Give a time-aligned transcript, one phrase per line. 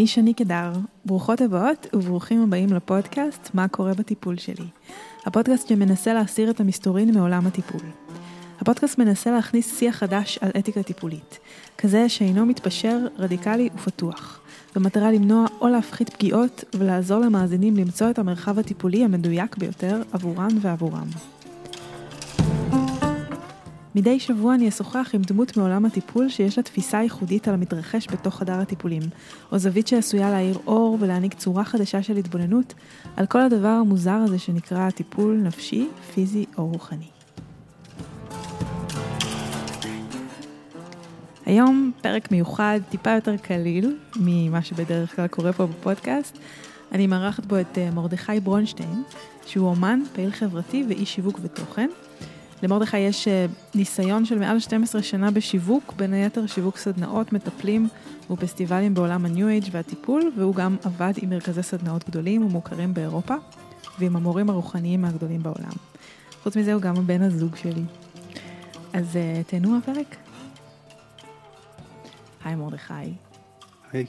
[0.00, 0.72] אני שני קדר.
[1.04, 4.66] ברוכות הבאות וברוכים הבאים לפודקאסט "מה קורה בטיפול שלי".
[5.26, 7.80] הפודקאסט שמנסה להסיר את המסתורין מעולם הטיפול.
[8.60, 11.38] הפודקאסט מנסה להכניס שיח חדש על אתיקה טיפולית,
[11.78, 14.40] כזה שאינו מתפשר, רדיקלי ופתוח,
[14.74, 21.08] במטרה למנוע או להפחית פגיעות ולעזור למאזינים למצוא את המרחב הטיפולי המדויק ביותר עבורן ועבורם.
[23.94, 28.38] מדי שבוע אני אשוחח עם דמות מעולם הטיפול שיש לה תפיסה ייחודית על המתרחש בתוך
[28.38, 29.02] חדר הטיפולים,
[29.52, 32.74] או זווית שעשויה להאיר אור ולהעניק צורה חדשה של התבוננות
[33.16, 37.06] על כל הדבר המוזר הזה שנקרא טיפול נפשי, פיזי או רוחני.
[41.46, 46.38] היום פרק מיוחד, טיפה יותר קליל ממה שבדרך כלל קורה פה בפודקאסט.
[46.92, 49.02] אני מארחת בו את אה, מרדכי ברונשטיין,
[49.46, 51.90] שהוא אומן, פעיל חברתי ואיש שיווק ותוכן.
[52.62, 57.88] למרדכי יש אה, ניסיון של מעל 12 שנה בשיווק, בין היתר שיווק סדנאות, מטפלים
[58.30, 63.34] ופסטיבלים בעולם הניו אייג' והטיפול, והוא גם עבד עם מרכזי סדנאות גדולים ומוכרים באירופה,
[63.98, 65.72] ועם המורים הרוחניים מהגדולים בעולם.
[66.42, 67.82] חוץ מזה הוא גם הבן הזוג שלי.
[68.92, 70.16] אז uh, תהנו מהפרק.
[72.44, 72.94] היי מרדכי.
[73.92, 74.06] היי.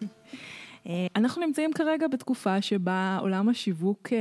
[0.86, 4.18] אה, אנחנו נמצאים כרגע בתקופה שבה עולם השיווק אה,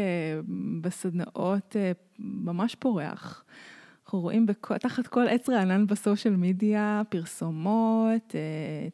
[0.81, 3.45] בסדנאות אה, ממש פורח.
[4.03, 8.35] אנחנו רואים בכל, תחת כל עץ רענן בסושיאל מדיה, פרסומות,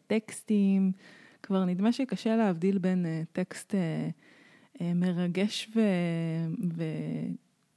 [0.08, 0.92] טקסטים.
[1.44, 3.76] כבר נדמה שקשה להבדיל בין טקסט
[4.82, 5.82] מרגש ו...
[6.74, 6.84] ו...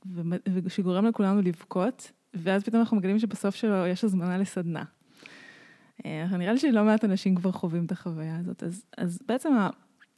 [0.06, 0.20] ו...
[0.64, 4.84] ושגורם לכולנו לבכות, ואז פתאום אנחנו מגלים שבסוף שלו יש הזמנה לסדנה.
[6.04, 8.62] נראה לי שלא מעט אנשים כבר חווים את החוויה הזאת.
[8.62, 9.52] אז, אז בעצם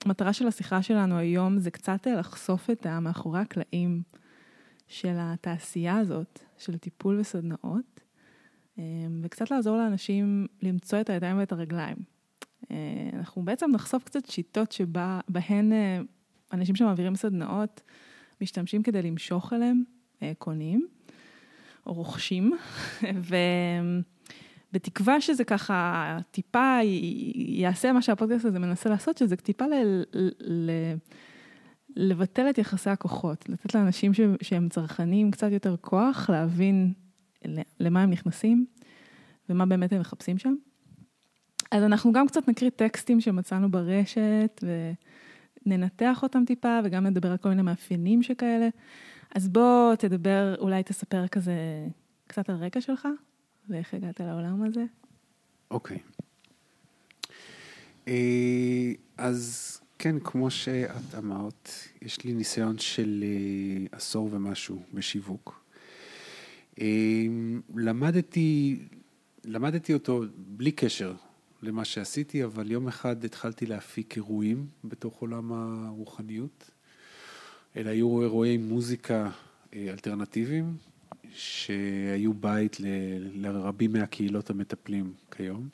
[0.04, 4.02] המטרה של השיחה שלנו היום זה קצת לחשוף את המאחורי הקלעים
[4.88, 8.00] של התעשייה הזאת, של טיפול וסדנאות,
[8.78, 8.84] אה,
[9.22, 11.96] וקצת לעזור לאנשים למצוא את הידיים ואת הרגליים.
[12.70, 12.76] אה,
[13.12, 16.00] אנחנו בעצם נחשוף קצת שיטות שבהן אה,
[16.52, 17.80] אנשים שמעבירים סדנאות
[18.40, 19.82] משתמשים כדי למשוך אליהם
[20.38, 20.86] קונים
[21.86, 22.52] או רוכשים,
[23.28, 23.36] ו...
[24.72, 26.78] בתקווה שזה ככה טיפה
[27.34, 30.02] יעשה מה שהפודקאסט הזה מנסה לעשות, שזה טיפה ל,
[30.40, 30.70] ל,
[31.96, 36.92] לבטל את יחסי הכוחות, לתת לאנשים ש, שהם צרכנים קצת יותר כוח, להבין
[37.80, 38.66] למה הם נכנסים
[39.48, 40.54] ומה באמת הם מחפשים שם.
[41.70, 44.64] אז אנחנו גם קצת נקריא טקסטים שמצאנו ברשת
[45.66, 48.68] וננתח אותם טיפה וגם נדבר על כל מיני מאפיינים שכאלה.
[49.34, 51.86] אז בוא תדבר, אולי תספר כזה
[52.26, 53.08] קצת על רקע שלך.
[53.68, 54.84] ואיך הגעת לעולם הזה?
[55.70, 55.98] אוקיי.
[58.08, 61.70] אה, אז כן, כמו שאת אמרת,
[62.02, 65.64] יש לי ניסיון של אה, עשור ומשהו בשיווק.
[66.80, 66.86] אה,
[67.76, 68.78] למדתי,
[69.44, 71.14] למדתי אותו בלי קשר
[71.62, 76.70] למה שעשיתי, אבל יום אחד התחלתי להפיק אירועים בתוך עולם הרוחניות.
[77.76, 79.30] אלה היו אירועי מוזיקה
[79.74, 80.76] אלטרנטיביים,
[81.32, 82.76] שהיו בית
[83.34, 85.68] לרבים מהקהילות המטפלים כיום.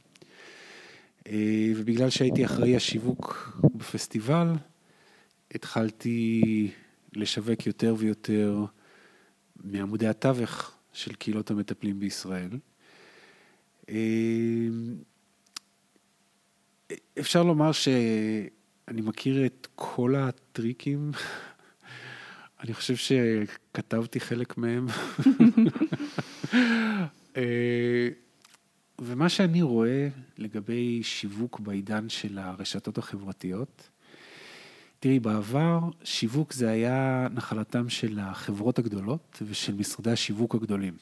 [1.26, 4.48] אה, ובגלל שהייתי אחראי השיווק בפסטיבל,
[5.54, 6.70] התחלתי
[7.12, 8.64] לשווק יותר ויותר
[9.64, 12.50] מעמודי התווך של קהילות המטפלים בישראל.
[13.88, 14.68] אה,
[17.20, 21.10] אפשר לומר שאני מכיר את כל הטריקים
[22.62, 24.86] אני חושב שכתבתי חלק מהם.
[29.04, 30.08] ומה שאני רואה
[30.38, 33.88] לגבי שיווק בעידן של הרשתות החברתיות,
[35.00, 40.96] תראי, בעבר שיווק זה היה נחלתם של החברות הגדולות ושל משרדי השיווק הגדולים.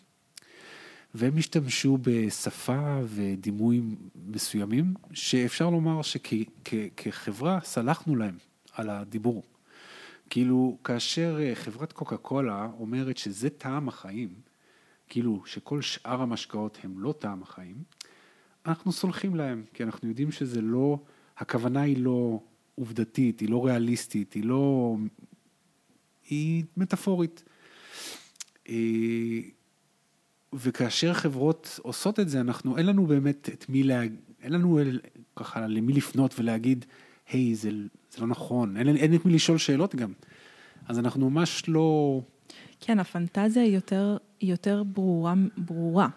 [1.15, 3.97] והם השתמשו בשפה ודימויים
[4.27, 8.37] מסוימים, שאפשר לומר שכחברה סלחנו להם
[8.73, 9.43] על הדיבור.
[10.31, 14.50] כאילו, כאשר חברת קוקה קולה אומרת שזה טעם החיים,
[15.10, 17.76] כאילו שכל שאר המשקאות הם לא טעם החיים,
[18.66, 20.98] אנחנו סולחים להם, כי אנחנו יודעים שזה לא,
[21.38, 22.40] הכוונה היא לא
[22.74, 24.96] עובדתית, היא לא ריאליסטית, היא לא...
[26.28, 27.44] היא מטאפורית.
[28.68, 28.74] אה,
[30.52, 34.12] וכאשר חברות עושות את זה, אנחנו, אין לנו באמת את מי להג...
[34.42, 34.78] אין לנו
[35.36, 36.84] ככה למי לפנות ולהגיד,
[37.28, 37.70] היי, hey, זה,
[38.10, 40.12] זה לא נכון, אין, אין את מי לשאול שאלות גם.
[40.88, 42.20] אז אנחנו ממש לא...
[42.80, 45.34] כן, הפנטזיה היא יותר, היא יותר ברורה.
[45.56, 46.08] ברורה.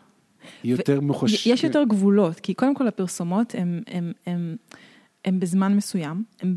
[0.64, 1.48] היא יותר מוחשת.
[1.48, 3.56] יש יותר גבולות, כי קודם כל הפרסומות
[5.26, 6.56] הן בזמן מסוים, הן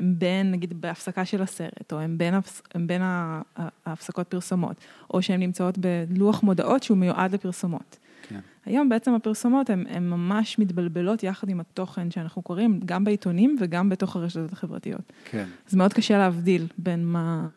[0.00, 2.34] בין, נגיד, בהפסקה של הסרט, או הן בין,
[2.74, 4.76] הם בין ההפסקות פרסומות,
[5.14, 7.98] או שהן נמצאות בלוח מודעות שהוא מיועד לפרסומות.
[8.28, 8.40] כן.
[8.66, 14.16] היום בעצם הפרסומות הן ממש מתבלבלות יחד עם התוכן שאנחנו קוראים, גם בעיתונים וגם בתוך
[14.16, 15.12] הרשתות החברתיות.
[15.24, 15.44] כן.
[15.68, 17.48] אז מאוד קשה להבדיל בין מה...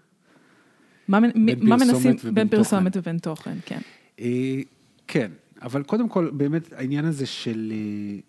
[1.12, 2.98] מה, בין מה פרסומת מנסים, בין פרסומת.
[2.98, 3.80] ובין תוכן, כן.
[4.20, 4.62] אה,
[5.08, 5.32] כן,
[5.62, 8.20] אבל קודם כל, באמת, העניין הזה של, אה,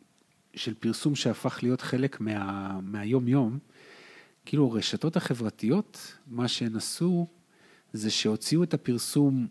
[0.54, 3.58] של פרסום שהפך להיות חלק מה, מהיום-יום,
[4.44, 7.26] כאילו, הרשתות החברתיות, מה שהן עשו,
[7.92, 9.46] זה שהוציאו את הפרסום,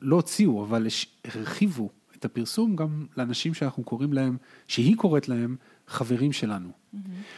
[0.00, 0.86] לא הוציאו, אבל
[1.24, 4.36] הרחיבו את הפרסום גם לאנשים שאנחנו קוראים להם,
[4.68, 5.56] שהיא קוראת להם,
[5.86, 6.70] חברים שלנו.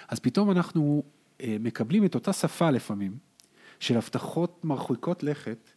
[0.09, 1.03] אז פתאום אנחנו
[1.41, 3.17] אה, מקבלים את אותה שפה לפעמים,
[3.83, 5.71] של הבטחות מרחיקות לכת,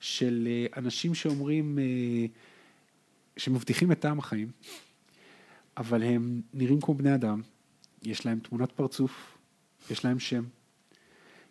[0.00, 2.26] של אה, אנשים שאומרים, אה,
[3.36, 4.50] שמבטיחים את טעם החיים,
[5.76, 7.42] אבל הם נראים כמו בני אדם,
[8.02, 9.38] יש להם תמונת פרצוף,
[9.90, 10.44] יש להם שם,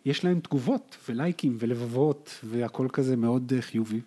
[0.04, 4.00] יש להם תגובות ולייקים ולבבות והכל כזה מאוד אה, חיובי.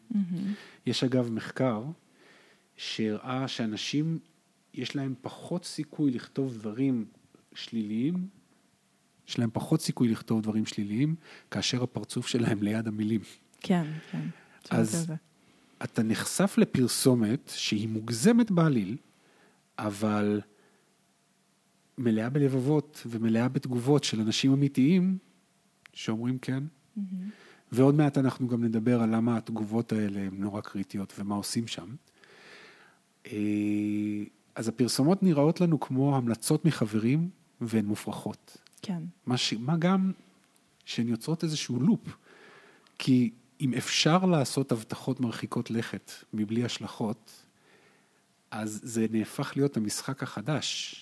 [0.85, 1.83] יש אגב מחקר
[2.77, 4.19] שהראה שאנשים,
[4.73, 7.05] יש להם פחות סיכוי לכתוב דברים
[7.53, 8.27] שליליים,
[9.27, 11.15] יש להם פחות סיכוי לכתוב דברים שליליים,
[11.51, 13.21] כאשר הפרצוף שלהם ליד המילים.
[13.61, 14.21] כן, כן.
[14.69, 15.11] אז-.
[15.83, 18.97] אתה נחשף לפרסומת שהיא מוגזמת בעליל,
[19.79, 20.41] אבל
[21.97, 25.17] מלאה בלבבות ומלאה בתגובות של אנשים אמיתיים
[25.93, 26.63] שאומרים כן.
[27.71, 31.95] ועוד מעט אנחנו גם נדבר על למה התגובות האלה הן נורא קריטיות ומה עושים שם.
[33.27, 33.31] אה,
[34.55, 37.29] אז הפרסומות נראות לנו כמו המלצות מחברים
[37.61, 38.57] והן מופרכות.
[38.83, 39.03] כן.
[39.25, 39.53] מה, ש...
[39.53, 40.11] מה גם
[40.85, 42.17] שהן יוצרות איזשהו לופ.
[42.99, 43.31] כי
[43.61, 47.45] אם אפשר לעשות הבטחות מרחיקות לכת מבלי השלכות,
[48.51, 50.95] אז זה נהפך להיות המשחק החדש.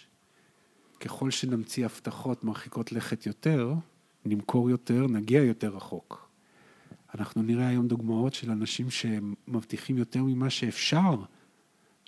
[0.99, 3.73] ככל שנמציא הבטחות מרחיקות לכת יותר,
[4.25, 6.29] נמכור יותר, נגיע יותר רחוק.
[7.15, 11.15] אנחנו נראה היום דוגמאות של אנשים שמבטיחים יותר ממה שאפשר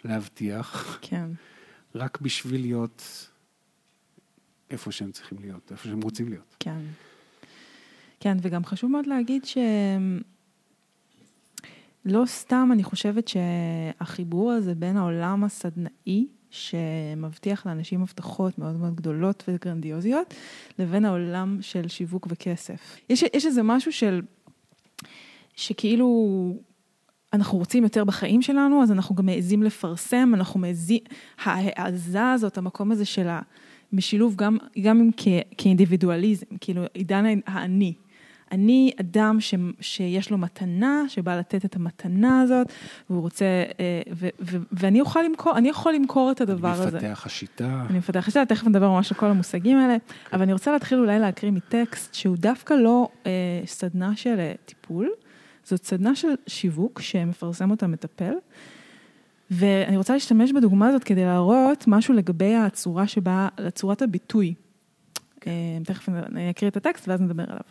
[0.04, 1.30] להבטיח, כן.
[1.96, 3.30] רק בשביל להיות
[4.74, 6.56] איפה שהם צריכים להיות, איפה שהם רוצים להיות.
[6.60, 6.80] כן.
[8.20, 9.58] כן, וגם חשוב מאוד להגיד ש...
[12.06, 19.44] לא סתם אני חושבת שהחיבור הזה בין העולם הסדנאי, שמבטיח לאנשים הבטחות מאוד מאוד גדולות
[19.48, 20.34] וגרנדיוזיות,
[20.80, 22.98] לבין העולם של שיווק וכסף.
[23.10, 24.22] יש, יש איזה משהו של,
[25.56, 26.08] שכאילו
[27.34, 31.00] אנחנו רוצים יותר בחיים שלנו, אז אנחנו גם מעזים לפרסם, אנחנו מעזים,
[31.44, 33.28] ההעזה הזאת, המקום הזה של
[33.94, 37.94] המשילוב, גם, גם עם כ, כאינדיבידואליזם, כאילו עידן האני.
[38.52, 42.68] אני אדם ש, שיש לו מתנה, שבא לתת את המתנה הזאת,
[43.10, 43.46] והוא רוצה,
[43.80, 46.98] אה, ו, ו, ואני אוכל למכור, אני יכול למכור את הדבר הזה.
[46.98, 47.86] מפתח השיטה.
[47.90, 49.98] אני מפתח זה, תכף נדבר ממש על כל המושגים האלה,
[50.34, 53.32] אבל אני רוצה להתחיל אולי להקריא מטקסט שהוא דווקא לא אה,
[53.66, 55.10] סדנה של אה, טיפול,
[55.64, 58.34] זאת סדנה של שיווק שמפרסם אותה מטפל,
[59.52, 64.54] ואני רוצה להשתמש בדוגמה הזאת כדי להראות משהו לגבי הצורה שבה, צורת הביטוי.
[65.48, 65.52] אה,
[65.86, 67.64] תכף אני אקריא את הטקסט ואז נדבר עליו.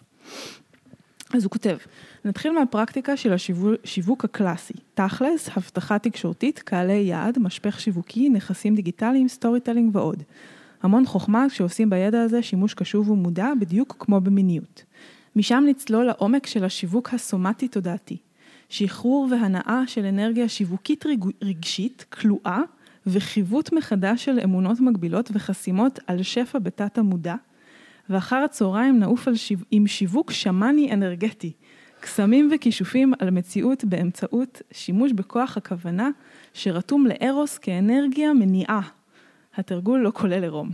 [1.34, 1.76] אז הוא כותב,
[2.24, 9.96] נתחיל מהפרקטיקה של השיווק הקלאסי, תכלס, הבטחה תקשורתית, קהלי יעד, משפך שיווקי, נכסים דיגיטליים, storytelling
[9.96, 10.22] ועוד.
[10.82, 14.84] המון חוכמה כשעושים בידע הזה שימוש קשוב ומודע, בדיוק כמו במיניות.
[15.36, 18.16] משם נצלול לעומק של השיווק הסומטי-תודעתי.
[18.72, 21.04] שחרור והנאה של אנרגיה שיווקית
[21.42, 22.60] רגשית, כלואה,
[23.06, 27.34] וחיווט מחדש של אמונות מגבילות וחסימות על שפע בתת המודע,
[28.10, 29.58] ואחר הצהריים נעוף שיו...
[29.70, 31.52] עם שיווק שמאני אנרגטי,
[32.00, 36.10] קסמים וכישופים על מציאות באמצעות שימוש בכוח הכוונה
[36.54, 38.80] שרתום לארוס כאנרגיה מניעה.
[39.56, 40.70] התרגול לא כולל עירום.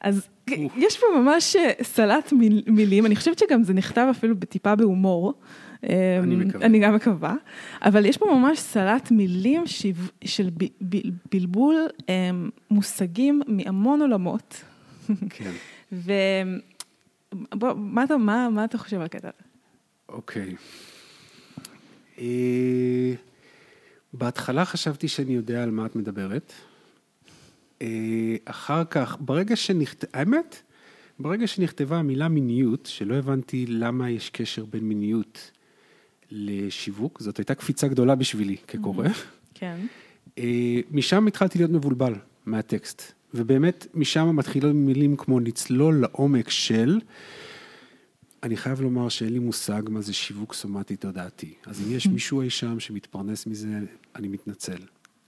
[0.00, 0.28] אז
[0.76, 5.34] יש פה ממש סלט מיל, מילים, אני חושבת שגם זה נכתב אפילו בטיפה בהומור.
[5.82, 6.66] אני מקווה.
[6.66, 7.34] אני גם מקווה,
[7.82, 9.64] אבל יש פה ממש סלט מילים
[10.24, 10.48] של
[11.32, 11.86] בלבול
[12.70, 14.64] מושגים מהמון עולמות.
[15.30, 15.52] כן.
[17.52, 19.42] ובוא, מה אתה, מה, מה אתה חושב על הקטע הזה?
[20.08, 20.56] אוקיי.
[22.18, 23.14] אה,
[24.12, 26.52] בהתחלה חשבתי שאני יודע על מה את מדברת.
[27.82, 30.62] אה, אחר כך, ברגע שנכתב, האמת,
[31.18, 35.50] ברגע שנכתבה המילה מיניות, שלא הבנתי למה יש קשר בין מיניות
[36.30, 39.08] לשיווק, זאת הייתה קפיצה גדולה בשבילי כקורא.
[39.54, 39.76] כן.
[40.38, 42.14] אה, משם התחלתי להיות מבולבל
[42.46, 43.12] מהטקסט.
[43.34, 47.00] ובאמת משם מתחילות מילים כמו נצלול לעומק של,
[48.42, 51.54] אני חייב לומר שאין לי מושג מה זה שיווק סומטי תודעתי.
[51.66, 53.80] אז אם יש מישהו אי שם שמתפרנס מזה,
[54.16, 54.78] אני מתנצל.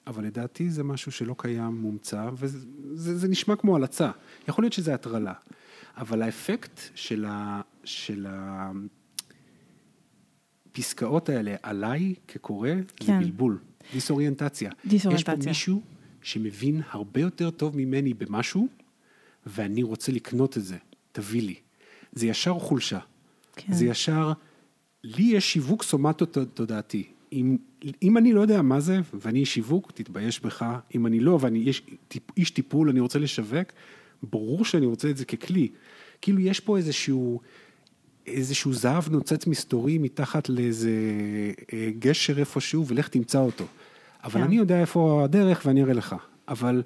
[0.07, 2.59] אבל לדעתי זה משהו שלא קיים, מומצא, וזה
[2.95, 4.11] זה, זה נשמע כמו הלצה.
[4.49, 5.33] יכול להיות שזה הטרלה.
[5.97, 8.27] אבל האפקט של, ה, של
[10.79, 13.07] הפסקאות האלה עליי כקורא, כן.
[13.07, 13.59] זה בלבול.
[13.93, 14.71] דיסאוריינטציה.
[14.87, 15.35] דיסאוריינטציה.
[15.35, 15.83] יש פה מישהו
[16.23, 18.69] שמבין הרבה יותר טוב ממני במשהו,
[19.47, 20.77] ואני רוצה לקנות את זה,
[21.13, 21.55] תביא לי.
[22.13, 22.99] זה ישר חולשה.
[23.57, 23.73] כן.
[23.73, 24.33] זה ישר,
[25.05, 27.07] לי יש שיווק סומטו תודעתי.
[27.33, 27.57] אם,
[28.03, 30.67] אם אני לא יודע מה זה, ואני איש שיווק, תתבייש בך.
[30.95, 31.83] אם אני לא, ואני איש,
[32.37, 33.69] איש טיפול, אני רוצה לשווק,
[34.23, 35.69] ברור שאני רוצה את זה ככלי.
[36.21, 37.41] כאילו, יש פה איזשהו,
[38.31, 40.91] איזשהו זהב נוצץ מסתורי מתחת לאיזה
[41.73, 43.65] אה, גשר איפשהו, ולך תמצא אותו.
[44.25, 44.47] אבל כן.
[44.47, 46.15] אני יודע איפה הדרך ואני אראה לך.
[46.49, 46.83] אבל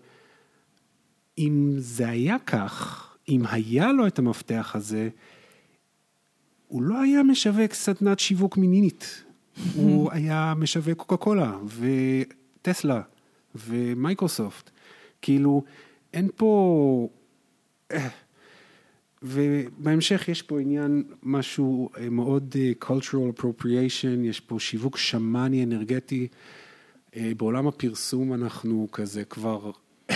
[1.38, 5.08] אם זה היה כך, אם היה לו את המפתח הזה,
[6.68, 9.24] הוא לא היה משווק סדנת שיווק מינינית.
[9.74, 13.00] הוא היה משווק קוקה קולה וטסלה
[13.54, 14.70] ומייקרוסופט.
[15.22, 15.62] כאילו,
[16.12, 17.08] אין פה...
[19.22, 26.28] ובהמשך יש פה עניין, משהו אה, מאוד אה, cultural appropriation, יש פה שיווק שמאני אנרגטי.
[27.16, 29.70] אה, בעולם הפרסום אנחנו כזה כבר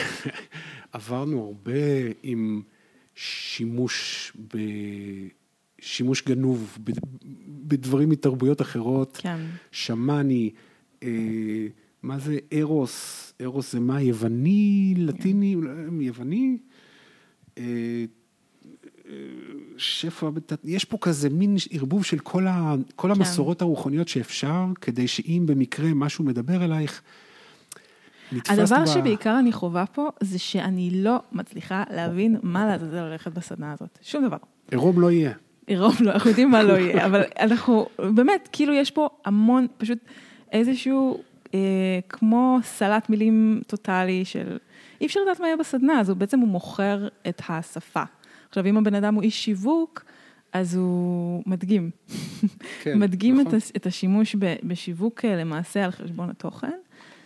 [0.93, 1.81] עברנו הרבה
[2.23, 2.63] עם
[3.15, 4.59] שימוש ב...
[5.81, 6.79] שימוש גנוב
[7.49, 9.19] בדברים מתרבויות אחרות.
[9.23, 9.41] כן.
[9.73, 10.51] שמאני,
[11.03, 11.09] אה,
[12.03, 13.33] מה זה ארוס?
[13.43, 14.03] ארוס זה מה?
[14.03, 15.57] יווני, לטיני,
[16.01, 16.59] יווני?
[17.59, 18.05] אה, אה,
[19.77, 20.31] שפע,
[20.65, 25.89] יש פה כזה מין ערבוב של כל, ה, כל המסורות הרוחניות שאפשר, כדי שאם במקרה
[25.95, 27.03] משהו מדבר אלייך,
[28.49, 33.73] הדבר ב- שבעיקר אני חווה פה, זה שאני לא מצליחה להבין מה לעזאזל הולכת בסדנה
[33.73, 33.99] הזאת.
[34.03, 34.37] שום דבר.
[34.71, 35.33] עירום לא יהיה.
[35.75, 39.99] רוב לא, אנחנו יודעים מה לא יהיה, אבל אנחנו, באמת, כאילו יש פה המון, פשוט
[40.53, 41.23] איזשהו,
[41.55, 41.59] אה,
[42.09, 44.59] כמו סלט מילים טוטאלי של,
[45.01, 48.03] אי אפשר לדעת מה יהיה בסדנה, אז הוא בעצם הוא מוכר את השפה.
[48.59, 50.05] עכשיו, אם הבן אדם הוא איש שיווק,
[50.53, 51.91] אז הוא מדגים.
[52.83, 53.47] כן, מדגים נכון.
[53.49, 56.73] את, הש- את השימוש ב, בשיווק אה, למעשה על חשבון התוכן.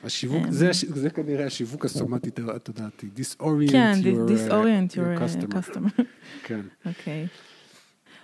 [0.04, 0.50] השיווק, אמ.
[0.50, 3.08] זה, זה כנראה השיווק הסומטי התודעתי.
[3.16, 5.54] disorient כן, your, uh, disorient your your customer.
[5.54, 6.02] customer.
[6.46, 6.60] כן.
[6.86, 7.26] אוקיי.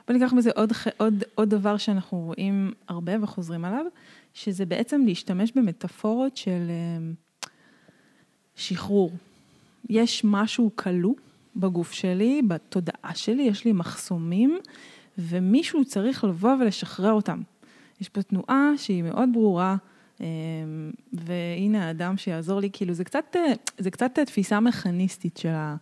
[0.08, 3.84] בוא ניקח מזה עוד, עוד, עוד דבר שאנחנו רואים הרבה וחוזרים עליו,
[4.34, 6.70] שזה בעצם להשתמש במטאפורות של
[8.56, 9.12] שחרור.
[9.90, 11.14] יש משהו כלוא
[11.56, 14.58] בגוף שלי, בתודעה שלי, יש לי מחסומים,
[15.18, 17.40] ומישהו צריך לבוא ולשחרר אותם.
[18.00, 19.76] יש פה תנועה שהיא מאוד ברורה,
[20.20, 20.26] אמ,
[21.12, 25.76] והנה האדם שיעזור לי, כאילו זה קצת, אה, זה קצת תפיסה מכניסטית של, ה,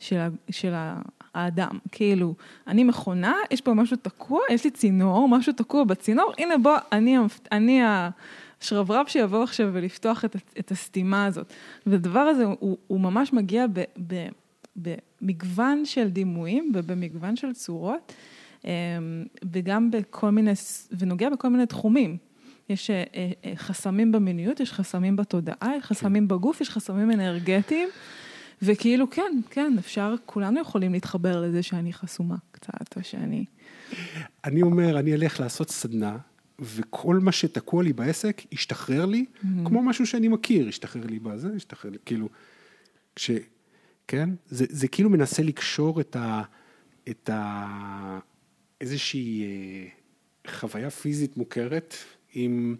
[0.00, 1.00] של, ה, של ה-
[1.34, 2.34] האדם, כאילו,
[2.66, 7.16] אני מכונה, יש פה משהו תקוע, יש לי צינור, משהו תקוע בצינור, הנה בוא, אני,
[7.52, 7.80] אני
[8.60, 11.52] השרברב שיבוא עכשיו ולפתוח את, את הסתימה הזאת.
[11.86, 14.28] והדבר הזה, הוא, הוא ממש מגיע ב, ב,
[14.76, 18.12] במגוון של דימויים ובמגוון של צורות,
[18.64, 18.70] אמ,
[19.52, 20.52] וגם בכל מיני,
[20.98, 22.16] ונוגע בכל מיני תחומים.
[22.68, 27.88] יש אה, אה, אה, חסמים במיניות, יש חסמים בתודעה, יש חסמים בגוף, יש חסמים אנרגטיים,
[28.62, 33.44] וכאילו, כן, כן, אפשר, כולנו יכולים להתחבר לזה שאני חסומה קצת, או שאני...
[34.44, 36.16] אני אומר, אני אלך לעשות סדנה,
[36.58, 39.24] וכל מה שתקוע לי בעסק ישתחרר לי,
[39.64, 42.28] כמו משהו שאני מכיר, ישתחרר לי בזה, ישתחרר לי, כאילו,
[43.16, 43.30] כש...
[44.10, 44.30] כן?
[44.46, 46.42] זה, זה כאילו מנסה לקשור את ה...
[47.08, 48.18] את ה...
[48.80, 51.94] איזושהי אה, חוויה פיזית מוכרת
[52.34, 52.76] עם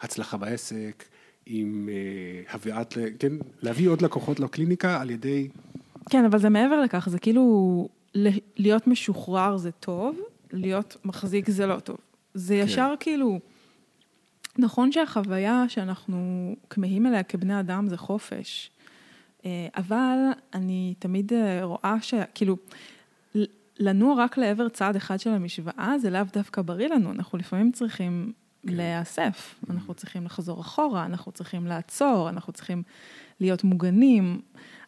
[0.00, 1.04] הצלחה בעסק,
[1.46, 5.48] עם אה, הבאת, כן, להביא עוד לקוחות לקליניקה על ידי...
[6.10, 7.88] כן, אבל זה מעבר לכך, זה כאילו,
[8.56, 10.20] להיות משוחרר זה טוב,
[10.52, 11.96] להיות מחזיק זה לא טוב.
[12.34, 13.40] זה ישר כאילו,
[14.58, 18.70] נכון שהחוויה שאנחנו כמהים אליה כבני אדם זה חופש,
[19.76, 20.18] אבל
[20.54, 22.56] אני תמיד אה, רואה שכאילו,
[23.78, 28.32] לנוע רק לעבר צד אחד של המשוואה זה לאו דווקא בריא לנו, אנחנו לפעמים צריכים
[28.66, 28.74] כן.
[28.74, 32.82] להיאסף, אנחנו צריכים לחזור אחורה, אנחנו צריכים לעצור, אנחנו צריכים
[33.40, 34.40] להיות מוגנים.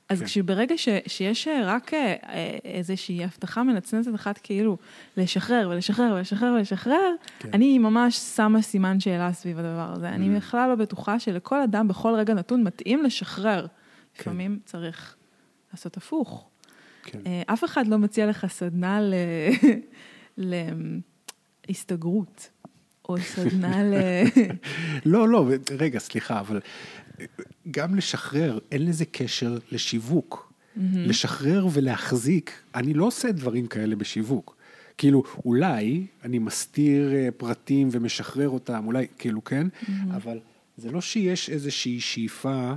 [0.08, 0.26] אז כן.
[0.26, 4.76] כשברגע ש, שיש רק אה, אה, איזושהי הבטחה מנצנצת אחת כאילו
[5.16, 7.48] לשחרר ולשחרר ולשחרר ולשחרר, כן.
[7.52, 10.08] אני ממש שמה סימן שאלה סביב הדבר הזה.
[10.08, 10.38] אני Mm.
[10.38, 13.66] בכלל לא בטוחה שלכל אדם בכל רגע נתון מתאים לשחרר.
[14.20, 15.16] לפעמים צריך
[15.72, 16.48] לעשות הפוך.
[17.02, 17.20] כן.
[17.26, 19.14] אה, אף אחד לא מציע לך סדנה ל...
[21.68, 22.50] להסתגרות,
[23.08, 23.94] או סדנה ל...
[25.12, 25.46] לא, לא,
[25.78, 26.60] רגע, סליחה, אבל
[27.70, 30.48] גם לשחרר, אין לזה קשר לשיווק.
[30.94, 34.56] לשחרר ולהחזיק, אני לא עושה דברים כאלה בשיווק.
[34.98, 39.66] כאילו, אולי אני מסתיר אה, פרטים ומשחרר אותם, אולי, כאילו, כן,
[40.10, 40.38] אבל
[40.76, 42.72] זה לא שיש איזושהי שאיפה,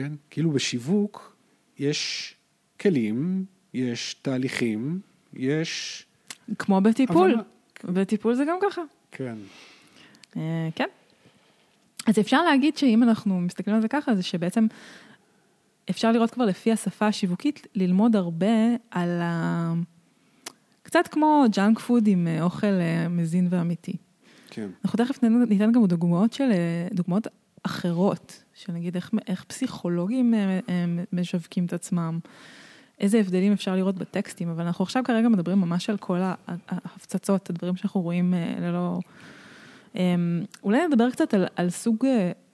[0.00, 0.12] כן?
[0.30, 1.36] כאילו בשיווק
[1.78, 2.34] יש
[2.80, 5.00] כלים, יש תהליכים,
[5.32, 6.04] יש...
[6.58, 7.30] כמו בטיפול.
[7.30, 7.42] הבנה.
[7.84, 8.82] בטיפול זה גם ככה.
[9.10, 9.36] כן.
[10.36, 10.88] אה, כן.
[12.06, 14.66] אז אפשר להגיד שאם אנחנו מסתכלים על זה ככה, זה שבעצם
[15.90, 18.46] אפשר לראות כבר לפי השפה השיווקית, ללמוד הרבה
[18.90, 19.72] על ה...
[20.82, 23.96] קצת כמו junk food עם אה, אוכל אה, מזין ואמיתי.
[24.50, 24.68] כן.
[24.84, 27.26] אנחנו תכף ניתן גם דוגמאות של, אה, דוגמאות
[27.62, 30.34] אחרות, של נגיד איך, איך פסיכולוגים
[31.12, 32.18] משווקים את עצמם,
[33.00, 36.18] איזה הבדלים אפשר לראות בטקסטים, אבל אנחנו עכשיו כרגע מדברים ממש על כל
[36.68, 39.00] ההפצצות, הדברים שאנחנו רואים ללא...
[39.94, 42.06] אמ, אולי נדבר קצת על, על סוג,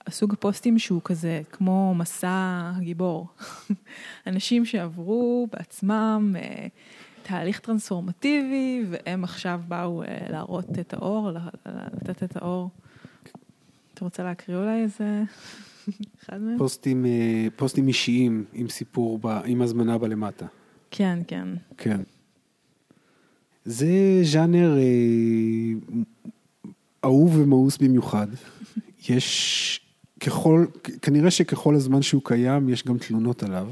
[0.09, 3.27] סוג הפוסטים שהוא כזה כמו מסע הגיבור.
[4.27, 6.35] אנשים שעברו בעצמם
[7.23, 11.31] תהליך טרנספורמטיבי, והם עכשיו באו להראות את האור,
[11.65, 12.69] לתת את האור.
[13.93, 15.23] אתה רוצה להקריא אולי איזה
[16.23, 16.57] אחד מהם?
[16.57, 17.05] פוסטים,
[17.55, 20.45] פוסטים אישיים עם סיפור, ב, עם הזמנה בלמטה.
[20.91, 21.47] כן, כן.
[21.77, 22.01] כן.
[23.67, 24.83] זה ז'אנר אה,
[27.03, 28.27] אהוב ומאוס במיוחד.
[29.09, 29.81] יש
[30.19, 30.65] ככל,
[31.01, 33.71] כנראה שככל הזמן שהוא קיים, יש גם תלונות עליו.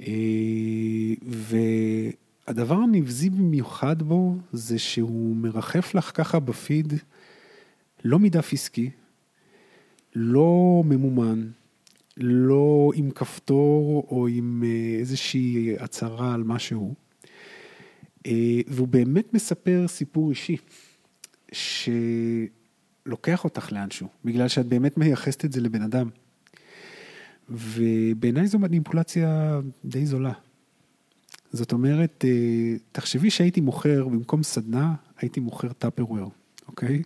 [0.00, 6.92] אה, והדבר הנבזי במיוחד בו, זה שהוא מרחף לך ככה בפיד,
[8.04, 8.90] לא מדף עסקי,
[10.14, 11.48] לא ממומן,
[12.16, 16.94] לא עם כפתור או עם אה, איזושהי הצהרה על משהו,
[18.26, 20.56] אה, והוא באמת מספר סיפור אישי.
[21.52, 26.08] שלוקח אותך לאנשהו, בגלל שאת באמת מייחסת את זה לבן אדם.
[27.48, 30.32] ובעיניי זו מניפולציה די זולה.
[31.52, 36.30] זאת אומרת, אה, תחשבי שהייתי מוכר, במקום סדנה, הייתי מוכר טאפרוור,
[36.68, 37.02] אוקיי?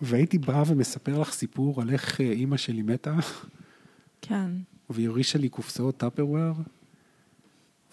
[0.00, 3.16] והייתי בא ומספר לך סיפור על איך אה, אימא שלי מתה.
[4.22, 4.50] כן.
[4.90, 6.54] והיא הורישה לי קופסאות טאפרוור,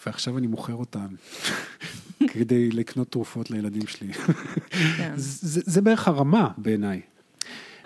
[0.05, 1.07] ועכשיו אני מוכר אותן.
[2.33, 4.13] כדי לקנות תרופות לילדים שלי.
[4.97, 5.13] כן.
[5.15, 7.01] זה, זה בערך הרמה בעיניי.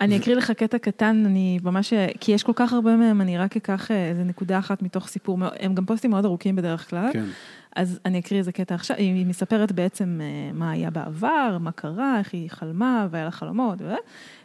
[0.00, 3.56] אני אקריא לך קטע קטן, אני ממש, כי יש כל כך הרבה מהם, אני רק
[3.56, 7.10] אקח אה, איזה נקודה אחת מתוך סיפור, הם גם פוסטים מאוד ארוכים בדרך כלל.
[7.12, 7.24] כן.
[7.76, 12.18] אז אני אקריא איזה קטע עכשיו, היא מספרת בעצם אה, מה היה בעבר, מה קרה,
[12.18, 13.78] איך היא חלמה והיה לה חלומות,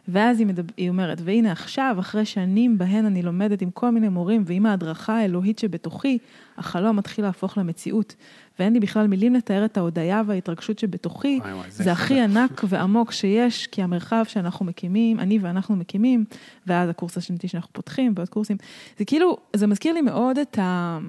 [0.08, 4.10] ואז היא, מדבר, היא אומרת, והנה עכשיו, אחרי שנים בהן אני לומדת עם כל מיני
[4.10, 6.18] מורים ועם ההדרכה האלוהית שבתוכי,
[6.58, 8.16] החלום מתחיל להפוך למציאות.
[8.60, 12.62] ואין לי בכלל מילים לתאר את ההודיה וההתרגשות שבתוכי, וואי, וואי, זה, זה הכי ענק
[12.70, 16.26] ועמוק שיש, כי המרחב שאנחנו מקימים, אני ואנחנו מקימים,
[16.68, 18.58] ואז הקורס השנתי שאנחנו פותחים, ועוד קורסים,
[18.98, 21.00] זה כאילו, זה מזכיר לי מאוד את, ה,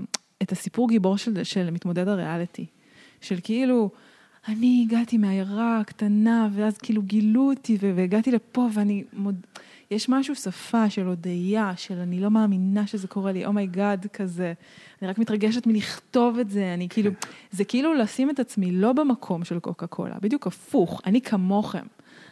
[0.43, 2.67] את הסיפור גיבור של, של מתמודד הריאליטי,
[3.21, 3.91] של כאילו,
[4.49, 9.47] אני הגעתי מעיירה קטנה, ואז כאילו גילו אותי, והגעתי לפה, ואני מוד...
[9.91, 14.05] יש משהו שפה של הודיה, של אני לא מאמינה שזה קורה לי, oh my God
[14.05, 14.53] oh כזה.
[15.03, 17.29] אני רק מתרגשת מלכתוב את זה, אני כאילו, כן.
[17.51, 21.87] זה כאילו לשים את עצמי לא במקום של קוקה קולה, בדיוק הפוך, אני כמוכם.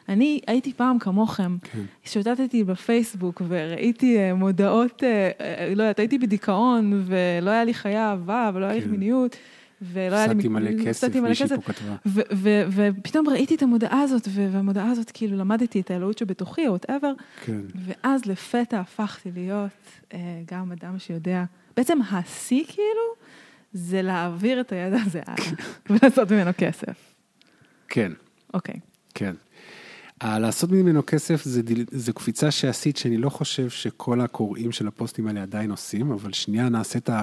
[0.08, 1.82] אני הייתי פעם כמוכם, כן.
[2.04, 7.98] שוטטתי בפייסבוק וראיתי אה, מודעות, אה, אה, לא יודעת, הייתי בדיכאון ולא היה לי חיי
[7.98, 8.90] אהבה ולא היה לי כן.
[8.90, 9.36] מיניות.
[9.82, 10.32] ולא היה לי...
[10.32, 11.96] הפסדתי מלא כסף, מישהי פה כתבה.
[12.70, 17.12] ופתאום ראיתי את המודעה הזאת, והמודעה הזאת, כאילו, למדתי את האלוהות שבתוכי, או וואטאבר,
[17.44, 17.60] כן.
[17.74, 19.70] ואז לפתע הפכתי להיות
[20.14, 20.18] אה,
[20.52, 21.44] גם אדם שיודע,
[21.76, 23.14] בעצם השיא, כאילו,
[23.72, 25.52] זה להעביר את הידע הזה הלאה,
[25.90, 27.14] ולעשות ממנו כסף.
[27.88, 28.12] כן.
[28.54, 28.80] אוקיי.
[29.14, 29.34] כן.
[30.22, 31.60] לעשות ממנו כסף זה,
[31.90, 36.68] זה קפיצה שעשית, שאני לא חושב שכל הקוראים של הפוסטים האלה עדיין עושים, אבל שנייה
[36.68, 37.22] נעשה את ה...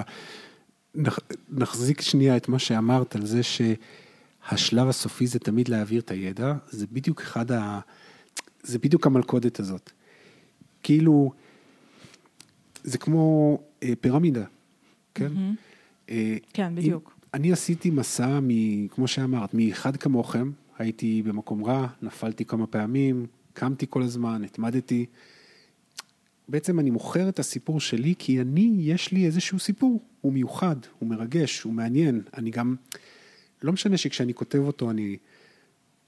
[1.50, 6.86] נחזיק שנייה את מה שאמרת על זה שהשלב הסופי זה תמיד להעביר את הידע, זה
[6.92, 7.80] בדיוק אחד ה...
[8.62, 9.90] זה בדיוק המלכודת הזאת.
[10.82, 11.32] כאילו,
[12.84, 14.44] זה כמו אה, פירמידה,
[15.14, 15.32] כן?
[15.32, 16.10] Mm-hmm.
[16.10, 17.16] אה, כן, בדיוק.
[17.34, 23.86] אני עשיתי מסע, מ, כמו שאמרת, מאחד כמוכם, הייתי במקום רע, נפלתי כמה פעמים, קמתי
[23.90, 25.06] כל הזמן, התמדתי.
[26.48, 30.02] בעצם אני מוכר את הסיפור שלי כי אני, יש לי איזשהו סיפור.
[30.20, 32.22] הוא מיוחד, הוא מרגש, הוא מעניין.
[32.36, 32.74] אני גם,
[33.62, 35.16] לא משנה שכשאני כותב אותו אני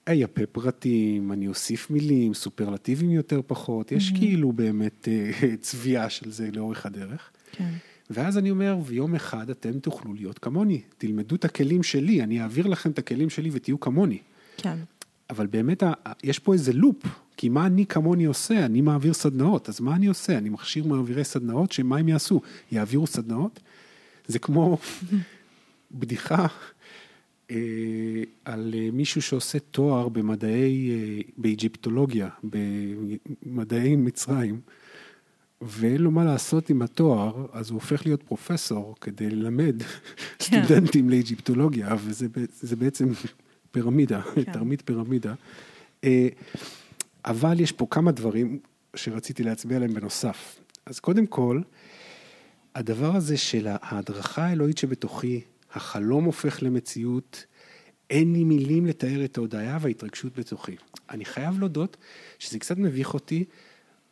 [0.07, 4.19] אייפה פרטים, אני אוסיף מילים, סופרלטיבים יותר פחות, יש mm-hmm.
[4.19, 7.31] כאילו באמת אה, צביעה של זה לאורך הדרך.
[7.53, 7.71] כן.
[8.11, 12.67] ואז אני אומר, ויום אחד אתם תוכלו להיות כמוני, תלמדו את הכלים שלי, אני אעביר
[12.67, 14.19] לכם את הכלים שלי ותהיו כמוני.
[14.57, 14.79] כן.
[15.31, 15.83] אבל באמת,
[16.23, 16.97] יש פה איזה לופ,
[17.37, 18.65] כי מה אני כמוני עושה?
[18.65, 20.39] אני מעביר סדנאות, אז מה אני עושה?
[20.39, 22.41] אני מכשיר מעבירי סדנאות, שמה הם יעשו?
[22.73, 23.61] יעבירו סדנאות?
[24.27, 24.79] זה כמו
[25.99, 26.47] בדיחה
[27.51, 27.57] אה,
[28.45, 34.61] על אה, מישהו שעושה תואר במדעי, אה, באיג'יפטולוגיה, במדעי מצרים,
[35.63, 39.83] ואין לו מה לעשות עם התואר, אז הוא הופך להיות פרופסור כדי ללמד
[40.39, 40.65] כן.
[40.65, 43.13] סטודנטים לאיג'יפטולוגיה, וזה בעצם
[43.75, 44.53] פירמידה, כן.
[44.53, 45.35] תרמית פירמידה.
[47.25, 48.59] אבל יש פה כמה דברים.
[48.97, 50.61] שרציתי להצביע עליהם בנוסף.
[50.87, 51.61] אז קודם כל,
[52.75, 55.41] הדבר הזה של ההדרכה האלוהית שבתוכי,
[55.73, 57.45] החלום הופך למציאות,
[58.11, 60.77] אין לי מילים לתאר את ההודעה וההתרגשות בתוכי.
[61.11, 61.97] אני חייב להודות
[62.39, 63.45] שזה קצת מביך אותי.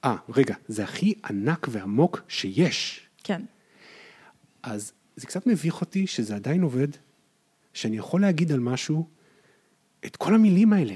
[0.05, 3.07] אה, רגע, זה הכי ענק ועמוק שיש.
[3.25, 3.43] כן.
[4.63, 6.89] אז זה קצת מביך אותי שזה עדיין עובד,
[7.75, 9.07] שאני יכול להגיד על משהו
[10.07, 10.95] את כל המילים האלה.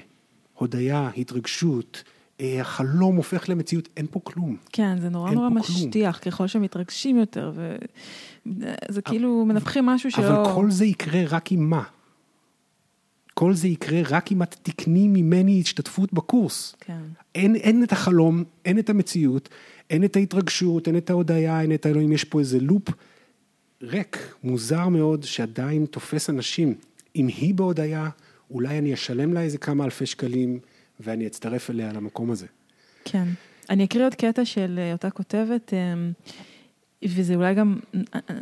[0.55, 2.03] הודיה, התרגשות,
[2.41, 4.57] אה, החלום הופך למציאות, אין פה כלום.
[4.73, 7.53] כן, זה נורא נורא משטיח, ככל שמתרגשים יותר,
[8.47, 10.27] וזה כאילו מנפחים משהו שלא...
[10.27, 11.83] אבל כל זה יקרה רק עם מה?
[13.35, 16.77] כל זה יקרה רק אם את תקני ממני השתתפות בקורס.
[16.81, 16.99] כן.
[17.35, 19.49] אין, אין את החלום, אין את המציאות,
[19.91, 22.89] אין את ההתרגשות, אין את ההודיה, אין את האלוהים, יש פה איזה לופ
[23.83, 26.75] ריק, מוזר מאוד, שעדיין תופס אנשים.
[27.17, 28.09] אם היא בהודיה,
[28.51, 30.59] אולי אני אשלם לה איזה כמה אלפי שקלים,
[31.01, 32.47] ואני אצטרף אליה למקום הזה.
[33.05, 33.29] כן.
[33.71, 36.13] אני אקריא עוד קטע של אה, אותה כותבת, אמ,
[37.05, 37.79] וזה אולי גם,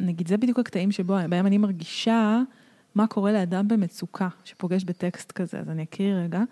[0.01, 2.43] נגיד, זה בדיוק הקטעים שבו, בהם אני מרגישה
[2.95, 6.43] מה קורה לאדם במצוקה שפוגש בטקסט כזה, אז אני אקריא רגע.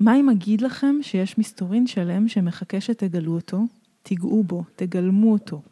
[0.00, 3.60] מה אם אגיד לכם שיש מסתורין שלם שמחכה שתגלו אותו,
[4.02, 5.62] תיגעו בו, תגלמו אותו.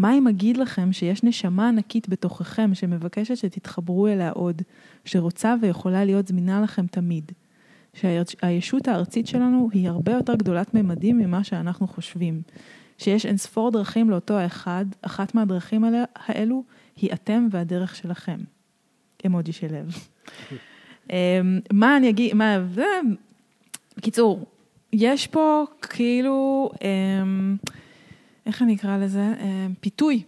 [0.00, 4.62] מה אם אגיד לכם שיש נשמה ענקית בתוככם שמבקשת שתתחברו אליה עוד,
[5.04, 7.32] שרוצה ויכולה להיות זמינה לכם תמיד.
[7.94, 12.42] שהישות הארצית שלנו היא הרבה יותר גדולת ממדים ממה שאנחנו חושבים.
[12.98, 15.84] שיש אין ספור דרכים לאותו האחד, אחת מהדרכים
[16.14, 16.64] האלו
[16.96, 18.38] היא אתם והדרך שלכם.
[19.26, 19.96] אמוג'י של לב.
[21.10, 22.86] אמ, מה אני אגיד, מה, זה,
[23.96, 24.46] בקיצור,
[24.92, 27.56] יש פה כאילו, אמ,
[28.46, 29.34] איך אני אקרא לזה?
[29.40, 30.22] אמ, פיתוי,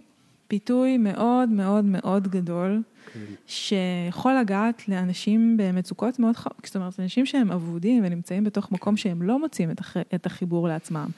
[0.48, 3.20] פיתוי מאוד מאוד מאוד גדול, כן.
[3.46, 9.22] שיכול לגעת לאנשים במצוקות מאוד חמות, זאת אומרת, אנשים שהם אבודים ונמצאים בתוך מקום שהם
[9.22, 9.70] לא מוצאים
[10.14, 11.09] את החיבור לעצמם.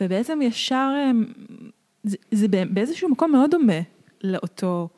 [0.00, 0.90] ובעצם ישר,
[2.02, 3.80] זה, זה באיזשהו מקום מאוד דומה
[4.24, 4.88] לאותו,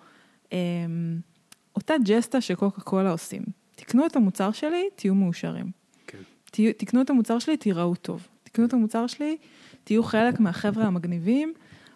[1.76, 3.42] אותה ג'סטה שקוקה קולה עושים.
[3.74, 5.70] תקנו את המוצר שלי, תהיו מאושרים.
[6.06, 6.18] כן.
[6.76, 8.28] תקנו את המוצר שלי, תיראו טוב.
[8.42, 9.36] תקנו את המוצר שלי,
[9.84, 11.52] תהיו חלק מהחבר'ה המגניבים,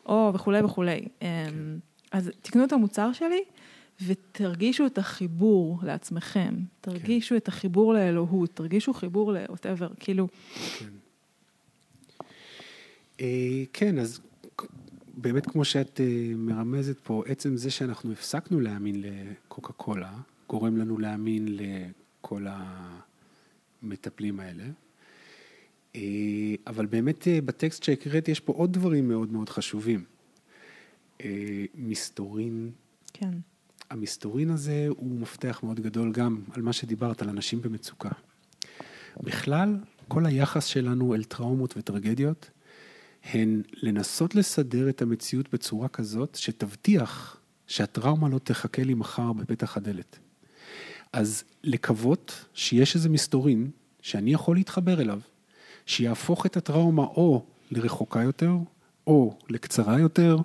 [0.07, 1.09] או וכולי וכולי.
[1.21, 1.55] כן.
[2.13, 3.45] אז תקנו את המוצר שלי
[4.07, 6.55] ותרגישו את החיבור לעצמכם.
[6.81, 7.37] תרגישו כן.
[7.37, 10.29] את החיבור לאלוהות, תרגישו חיבור ל-whatever, כאילו...
[10.79, 10.89] כן.
[13.21, 14.21] אה, כן, אז
[15.15, 20.13] באמת כמו שאת אה, מרמזת פה, עצם זה שאנחנו הפסקנו להאמין לקוקה קולה,
[20.49, 22.47] גורם לנו להאמין לכל
[23.83, 24.65] המטפלים האלה.
[25.99, 30.05] אה, אבל באמת אה, בטקסט שהקראת יש פה עוד דברים מאוד מאוד חשובים.
[31.75, 32.71] מסתורין.
[33.13, 33.31] כן.
[33.91, 38.09] המסתורין הזה הוא מפתח מאוד גדול גם על מה שדיברת, על אנשים במצוקה.
[39.21, 39.77] בכלל,
[40.09, 42.51] כל היחס שלנו אל טראומות וטרגדיות,
[43.25, 50.19] הן לנסות לסדר את המציאות בצורה כזאת שתבטיח שהטראומה לא תחכה לי מחר בפתח הדלת.
[51.13, 53.71] אז לקוות שיש איזה מסתורין
[54.03, 55.21] שאני יכול להתחבר אליו,
[55.89, 58.53] שיהפוך את הטראומה או לרחוקה יותר,
[59.07, 60.37] או לקצרה יותר,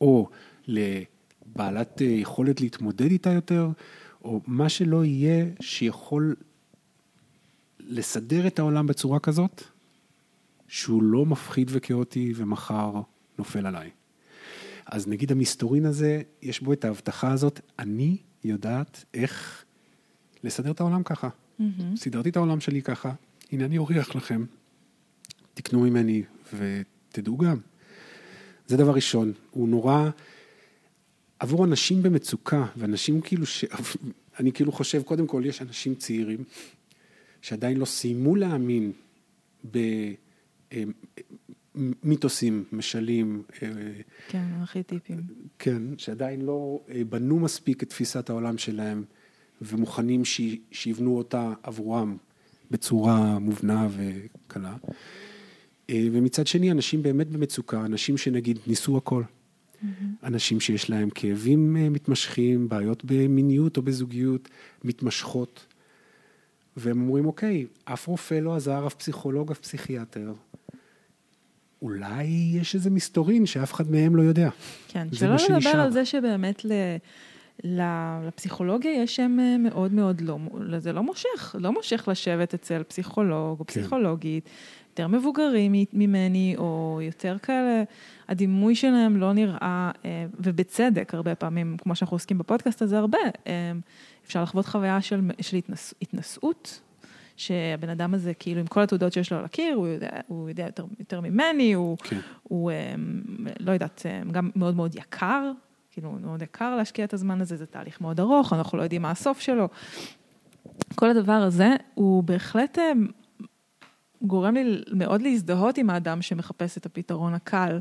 [0.00, 0.28] או
[0.66, 3.68] לבעלת אה, יכולת להתמודד איתה יותר,
[4.24, 6.36] או מה שלא יהיה שיכול
[7.80, 9.62] לסדר את העולם בצורה כזאת,
[10.68, 12.92] שהוא לא מפחיד וכאוטי ומחר
[13.38, 13.90] נופל עליי.
[14.86, 19.64] אז נגיד המסתורין הזה, יש בו את ההבטחה הזאת, אני יודעת איך
[20.44, 21.28] לסדר את העולם ככה.
[21.28, 21.62] Mm-hmm.
[21.96, 23.12] סידרתי את העולם שלי ככה,
[23.52, 24.44] הנה אני אוכיח לכם,
[25.62, 26.22] תקנו ממני
[26.54, 27.56] ותדעו גם.
[28.66, 30.10] זה דבר ראשון, הוא נורא,
[31.38, 33.64] עבור אנשים במצוקה, ואנשים כאילו, ש...
[34.40, 36.44] אני כאילו חושב, קודם כל יש אנשים צעירים
[37.42, 38.92] שעדיין לא סיימו להאמין
[39.70, 39.78] ב...
[42.02, 43.42] מיתוסים, משלים.
[43.62, 43.68] אה,
[44.28, 45.20] כן, ארכיטיפים.
[45.58, 49.04] כן, שעדיין לא אה, בנו מספיק את תפיסת העולם שלהם
[49.62, 50.40] ומוכנים ש...
[50.72, 52.16] שיבנו אותה עבורם
[52.70, 54.76] בצורה מובנה וקלה.
[55.90, 59.22] אה, ומצד שני, אנשים באמת במצוקה, אנשים שנגיד ניסו הכל.
[59.22, 59.86] Mm-hmm.
[60.24, 64.48] אנשים שיש להם כאבים מתמשכים, בעיות במיניות או בזוגיות
[64.84, 65.66] מתמשכות.
[66.76, 70.32] והם אומרים, אוקיי, אף רופא לא עזר, אף פסיכולוג, אף פסיכיאטר.
[71.82, 72.24] אולי
[72.54, 74.50] יש איזה מסתורין שאף אחד מהם לא יודע.
[74.88, 76.72] כן, שלא לדבר על זה שבאמת ל...
[77.64, 80.38] לפסיכולוגיה יש שם אה, מאוד מאוד לא,
[80.78, 83.80] זה לא מושך, לא מושך לשבת אצל פסיכולוג או כן.
[83.80, 84.48] פסיכולוגית,
[84.90, 87.82] יותר מבוגרים ממני או יותר כאלה,
[88.28, 93.72] הדימוי שלהם לא נראה, אה, ובצדק הרבה פעמים, כמו שאנחנו עוסקים בפודקאסט הזה הרבה, אה,
[94.26, 96.80] אפשר לחוות חוויה של, של התנס, התנשאות,
[97.36, 100.66] שהבן אדם הזה, כאילו, עם כל התעודות שיש לו על הקיר, הוא יודע, הוא יודע
[100.66, 102.18] יותר, יותר ממני, הוא, כן.
[102.42, 102.70] הוא,
[103.60, 105.52] לא יודעת, גם מאוד מאוד יקר,
[106.00, 109.10] כאילו, מאוד יקר להשקיע את הזמן הזה, זה תהליך מאוד ארוך, אנחנו לא יודעים מה
[109.10, 109.68] הסוף שלו.
[110.94, 113.06] כל הדבר הזה, הוא בהחלט אמ,
[114.22, 117.80] גורם לי מאוד להזדהות עם האדם שמחפש את הפתרון הקל,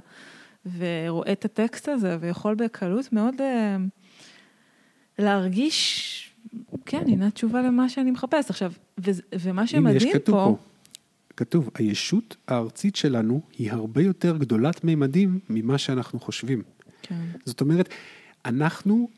[0.78, 3.88] ורואה את הטקסט הזה, ויכול בקלות מאוד אמ,
[5.20, 6.36] להרגיש,
[6.86, 8.50] כן, הנה התשובה למה שאני מחפש.
[8.50, 10.58] עכשיו, ו- ומה שמדהים פה, פה.
[11.38, 16.64] כתוב, הישות הארצית שלנו היא הרבה יותר גדולת מימדים ממה שאנחנו חושבים.
[17.02, 17.90] כן, זאת אומרת,
[18.46, 19.10] אנחנו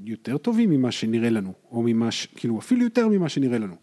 [0.00, 2.26] יותר טובים ממה שנראה לנו, או ממה ש...
[2.26, 3.76] כאילו, אפילו יותר ממה שנראה לנו.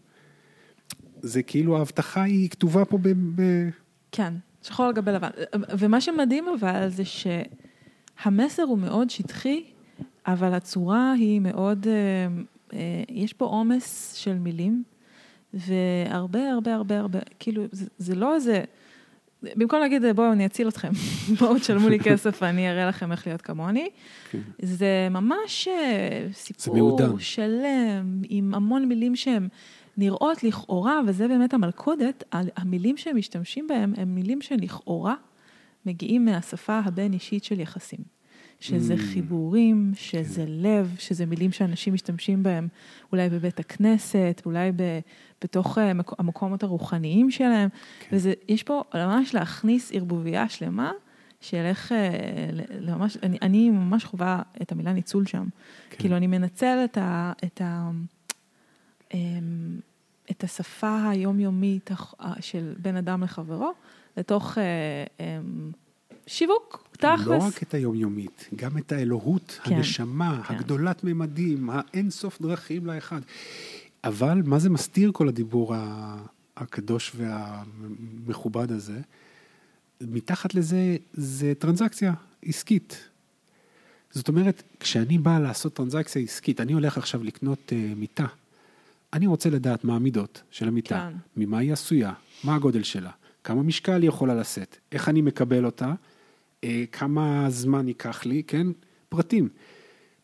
[1.22, 3.08] זה כאילו ההבטחה היא כתובה פה ב...
[3.08, 3.68] ב...
[4.12, 5.30] כן, שחור על גבי לבן.
[5.78, 9.64] ומה שמדהים אבל זה שהמסר הוא מאוד שטחי,
[10.26, 11.92] אבל הצורה היא מאוד, אה,
[12.72, 14.82] אה, יש פה עומס של מילים,
[15.54, 18.64] והרבה הרבה הרבה הרבה, כאילו, זה, זה לא איזה,
[19.42, 20.90] במקום להגיד בואו אני אציל אתכם,
[21.38, 23.88] בואו תשלמו לי כסף ואני אראה לכם איך להיות כמוני,
[24.30, 24.38] כן.
[24.62, 27.18] זה ממש אה, סיפור מעודן.
[27.18, 29.48] שלם, עם המון מילים שהן
[29.96, 35.14] נראות לכאורה, וזה באמת המלכודת, המילים שהם משתמשים בהם הם מילים שלכאורה
[35.86, 38.22] מגיעים מהשפה הבין-אישית של יחסים.
[38.62, 38.98] שזה Mm.
[38.98, 42.68] חיבורים, שזה לב, שזה מילים שאנשים משתמשים בהם
[43.12, 44.72] אולי בבית הכנסת, אולי
[45.42, 47.68] בתוך אה, מקו- המקומות הרוחניים שלהם,
[48.00, 48.16] כן.
[48.16, 50.92] וזה, יש פה ממש להכניס ערבוביה שלמה,
[51.40, 52.08] שילך אה,
[52.52, 55.44] ל- לממש, אני, אני ממש חווה את המילה ניצול שם.
[55.90, 55.96] כן.
[55.98, 57.90] כאילו, אני מנצל את, ה, את, ה,
[59.14, 59.80] אמ,
[60.30, 61.90] את השפה היומיומית
[62.40, 63.72] של בין אדם לחברו,
[64.16, 64.64] לתוך אה,
[65.20, 65.70] אמ,
[66.26, 67.26] שיווק, תכלס.
[67.26, 70.54] לא רק את היומיומית, גם את האלוהות, כן, הנשמה, כן.
[70.54, 73.20] הגדולת ממדים, האין סוף דרכים לאחד.
[74.04, 75.74] אבל מה זה מסתיר כל הדיבור
[76.56, 79.00] הקדוש והמכובד הזה?
[80.00, 83.08] מתחת לזה, זה טרנזקציה עסקית.
[84.10, 88.26] זאת אומרת, כשאני בא לעשות טרנזקציה עסקית, אני הולך עכשיו לקנות uh, מיטה,
[89.12, 91.16] אני רוצה לדעת מה המידות של המיטה, כן.
[91.36, 92.12] ממה היא עשויה,
[92.44, 93.10] מה הגודל שלה,
[93.44, 95.94] כמה משקל היא יכולה לשאת, איך אני מקבל אותה,
[96.64, 98.66] אה, כמה זמן ייקח לי, כן?
[99.08, 99.48] פרטים.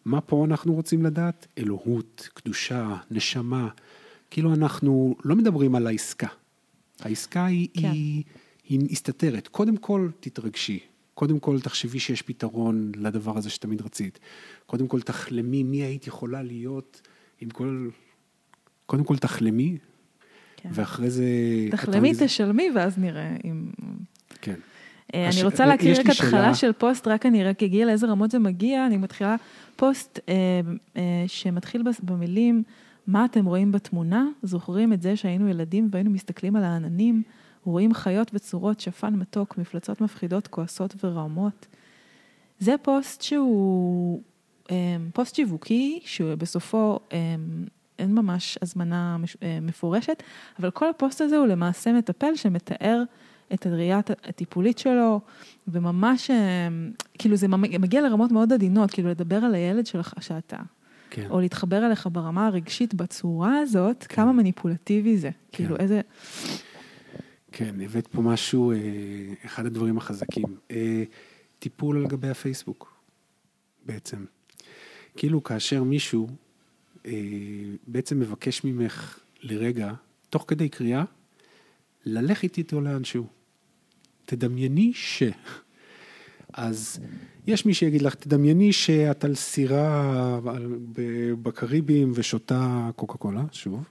[0.09, 1.47] מה פה אנחנו רוצים לדעת?
[1.59, 3.69] אלוהות, קדושה, נשמה.
[4.31, 6.27] כאילו אנחנו לא מדברים על העסקה.
[7.01, 7.91] העסקה היא, כן.
[7.91, 8.25] היא,
[8.69, 9.49] היא מסתתרת.
[9.49, 10.79] קודם כל תתרגשי.
[11.15, 14.19] קודם כל תחשבי שיש פתרון לדבר הזה שתמיד רצית.
[14.67, 17.09] קודם כל תחלמי מי היית יכולה להיות
[17.41, 17.89] עם כל...
[18.87, 19.79] קודם כל תחלמי,
[20.57, 20.69] כן.
[20.73, 21.25] ואחרי זה...
[21.71, 23.71] תחלמי, תשלמי, ואז נראה אם...
[24.41, 24.61] כן.
[25.15, 26.55] אה, אני רוצה להקריא רק התחלה.
[26.55, 29.37] של פוסט, רק אני רק אגיע לאיזה רמות זה מגיע, אני מתחילה
[29.77, 30.35] פוסט אה,
[30.97, 32.63] אה, שמתחיל במילים,
[33.07, 34.27] מה אתם רואים בתמונה?
[34.43, 37.23] זוכרים את זה שהיינו ילדים והיינו מסתכלים על העננים,
[37.65, 41.67] רואים חיות וצורות, שפן מתוק, מפלצות מפחידות, כועסות ורעמות.
[42.59, 44.23] זה פוסט שהוא
[45.13, 46.99] פוסט שיווקי, שבסופו
[47.99, 49.17] אין ממש הזמנה
[49.63, 50.23] מפורשת,
[50.61, 53.03] אבל כל הפוסט הזה הוא למעשה מטפל שמתאר
[53.55, 55.21] את הראייה הטיפולית שלו,
[55.69, 56.69] וממש, אה,
[57.19, 60.59] כאילו זה מגיע לרמות מאוד עדינות, כאילו לדבר על הילד שלך שאתה,
[61.11, 61.27] כן.
[61.31, 65.31] או להתחבר אליך ברמה הרגשית בצורה הזאת, כמה מניפולטיבי זה.
[65.53, 66.01] כאילו איזה,
[67.53, 68.77] כן, הבאת פה משהו, אה,
[69.45, 70.57] אחד הדברים החזקים.
[70.71, 71.05] אה,
[71.59, 73.01] טיפול על גבי הפייסבוק,
[73.87, 74.25] בעצם.
[75.17, 76.29] כאילו כאשר מישהו
[77.87, 79.93] בעצם מבקש ממך לרגע,
[80.31, 81.05] תוך כדי קריאה,
[82.05, 83.27] ללכת איתו לאנשהו.
[84.29, 85.23] תדמייני ש...
[86.53, 87.01] אז
[87.47, 90.41] יש מי שיגיד לך, תדמייני שאת על סירה
[91.43, 93.85] בקריבים ושותה קוקה קולה, שוב.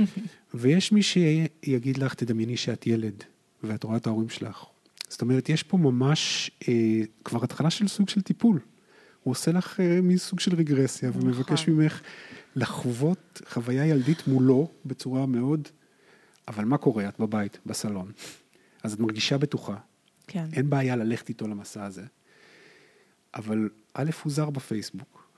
[0.54, 3.24] ויש מי שיגיד לך, תדמייני שאת ילד,
[3.62, 4.64] ואת רואה את ההורים שלך.
[5.08, 6.74] זאת אומרת, יש פה ממש אה,
[7.24, 8.60] כבר התחלה של סוג של טיפול.
[9.22, 11.22] הוא עושה לך אה, מין סוג של רגרסיה, נכון.
[11.22, 12.00] ומבקש ממך
[12.56, 15.68] לחוות חוויה ילדית מולו בצורה מאוד...
[16.48, 17.08] אבל מה קורה?
[17.08, 18.12] את בבית, בסלון,
[18.82, 19.76] אז את מרגישה בטוחה,
[20.26, 22.04] כן, אין בעיה ללכת איתו למסע הזה,
[23.34, 25.30] אבל א', הוא זר בפייסבוק,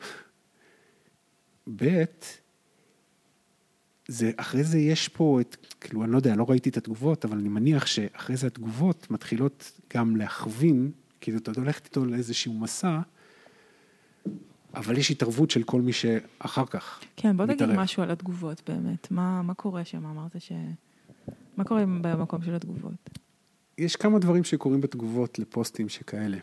[1.77, 2.05] ב',
[4.09, 7.39] זה, אחרי זה יש פה את, כאילו, אני לא יודע, לא ראיתי את התגובות, אבל
[7.39, 13.01] אני מניח שאחרי זה התגובות מתחילות גם להכווין, כאילו, אתה הולכת איתו לאיזשהו מסע,
[14.75, 17.01] אבל יש התערבות של כל מי שאחר כך.
[17.17, 17.77] כן, בוא תגיד מתערב.
[17.81, 20.53] משהו על התגובות באמת, מה, מה קורה שם, אמרת ש...
[21.57, 23.11] מה קורה במקום של התגובות?
[23.79, 26.39] יש כמה דברים שקורים בתגובות לפוסטים שכאלה.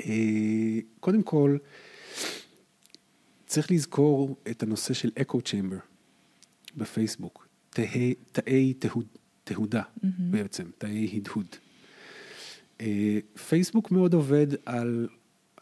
[0.00, 1.56] אה, קודם כל,
[3.46, 5.78] צריך לזכור את הנושא של אקו צ'יימבר
[6.76, 7.46] בפייסבוק.
[7.70, 9.06] תאי, תאי תהוד,
[9.44, 11.46] תהודה בעצם, תאי הדהוד.
[12.80, 15.08] אה, פייסבוק מאוד עובד על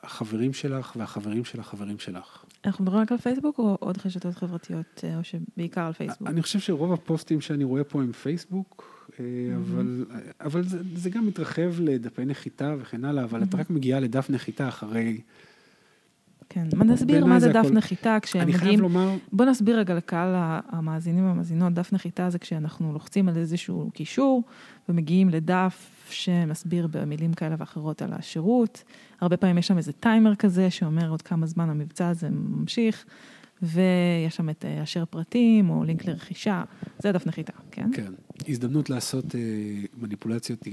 [0.02, 2.44] החברים שלך והחברים של החברים שלך.
[2.64, 6.28] אנחנו מדברים רק על פייסבוק או עוד רשתות חברתיות, אה, או שבעיקר על פייסבוק?
[6.28, 8.99] אני חושב שרוב הפוסטים שאני רואה פה הם פייסבוק,
[9.56, 10.04] אבל,
[10.40, 14.68] אבל זה, זה גם מתרחב לדפי נחיתה וכן הלאה, אבל את רק מגיעה לדף נחיתה
[14.68, 15.20] אחרי...
[16.52, 17.74] כן, מה נסביר מה זה דף הכל...
[17.74, 18.60] נחיתה כשהם מגיעים...
[18.60, 19.16] אני חייב לומר...
[19.32, 20.34] בוא נסביר רגע לקהל
[20.68, 24.42] המאזינים והמאזינות, דף נחיתה זה כשאנחנו לוחצים על איזשהו קישור
[24.88, 28.84] ומגיעים לדף שמסביר במילים כאלה ואחרות על השירות.
[29.20, 33.04] הרבה פעמים יש שם איזה טיימר כזה שאומר עוד כמה זמן המבצע הזה ממשיך,
[33.62, 36.62] ויש שם את אשר פרטים או לינק לרכישה,
[36.98, 37.90] זה דף נחיתה, כן?
[37.92, 38.12] כן,
[38.48, 39.40] הזדמנות לעשות אה,
[39.98, 40.64] מניפולציות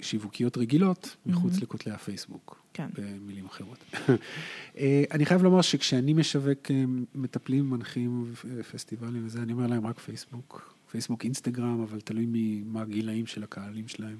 [0.00, 1.62] שיווקיות רגילות מחוץ mm-hmm.
[1.62, 2.88] לכותלי הפייסבוק, כן.
[2.98, 3.78] במילים אחרות.
[4.78, 8.34] אה, אני חייב לומר שכשאני משווק אה, מטפלים, מנחים,
[8.72, 10.74] פסטיבלים וזה, אני אומר להם רק פייסבוק.
[10.90, 14.16] פייסבוק, אינסטגרם, אבל תלוי ממה הגילאים של הקהלים שלהם.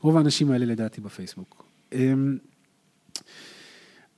[0.00, 1.64] רוב האנשים האלה לדעתי בפייסבוק.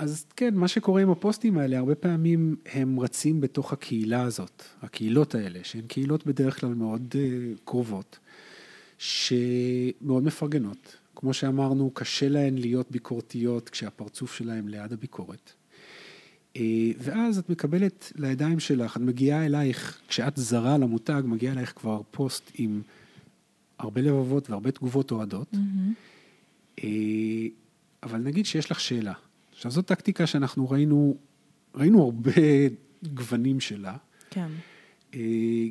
[0.00, 5.34] אז כן, מה שקורה עם הפוסטים האלה, הרבה פעמים הם רצים בתוך הקהילה הזאת, הקהילות
[5.34, 8.18] האלה, שהן קהילות בדרך כלל מאוד uh, קרובות,
[8.98, 10.96] שמאוד מפרגנות.
[11.16, 15.52] כמו שאמרנו, קשה להן להיות ביקורתיות כשהפרצוף שלהן ליד הביקורת.
[16.54, 16.58] Uh,
[16.98, 22.50] ואז את מקבלת לידיים שלך, את מגיעה אלייך, כשאת זרה למותג, מגיע אלייך כבר פוסט
[22.54, 22.82] עם
[23.78, 25.54] הרבה לבבות והרבה תגובות אוהדות.
[25.54, 26.84] Mm-hmm.
[28.02, 29.12] אבל נגיד שיש לך שאלה.
[29.60, 31.16] עכשיו, זו טקטיקה שאנחנו ראינו,
[31.74, 32.32] ראינו הרבה
[33.14, 33.96] גוונים שלה.
[34.30, 34.48] כן.
[35.14, 35.20] אה,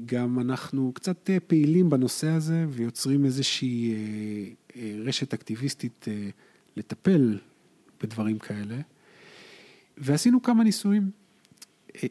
[0.05, 3.95] גם אנחנו קצת אה, פעילים בנושא הזה ויוצרים איזושהי
[5.05, 6.05] רשת אקטיביסטית
[6.77, 7.39] לטפל
[8.03, 8.77] בדברים כאלה.
[9.97, 11.11] ועשינו כמה ניסויים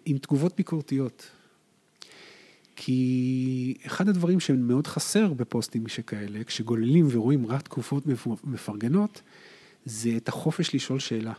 [0.04, 1.30] עם תגובות ביקורתיות.
[2.76, 8.04] כי אחד הדברים שמאוד חסר בפוסטים שכאלה, כשגוללים ורואים רק תקופות
[8.44, 9.22] מפרגנות,
[9.84, 11.32] זה את החופש לשאול שאלה.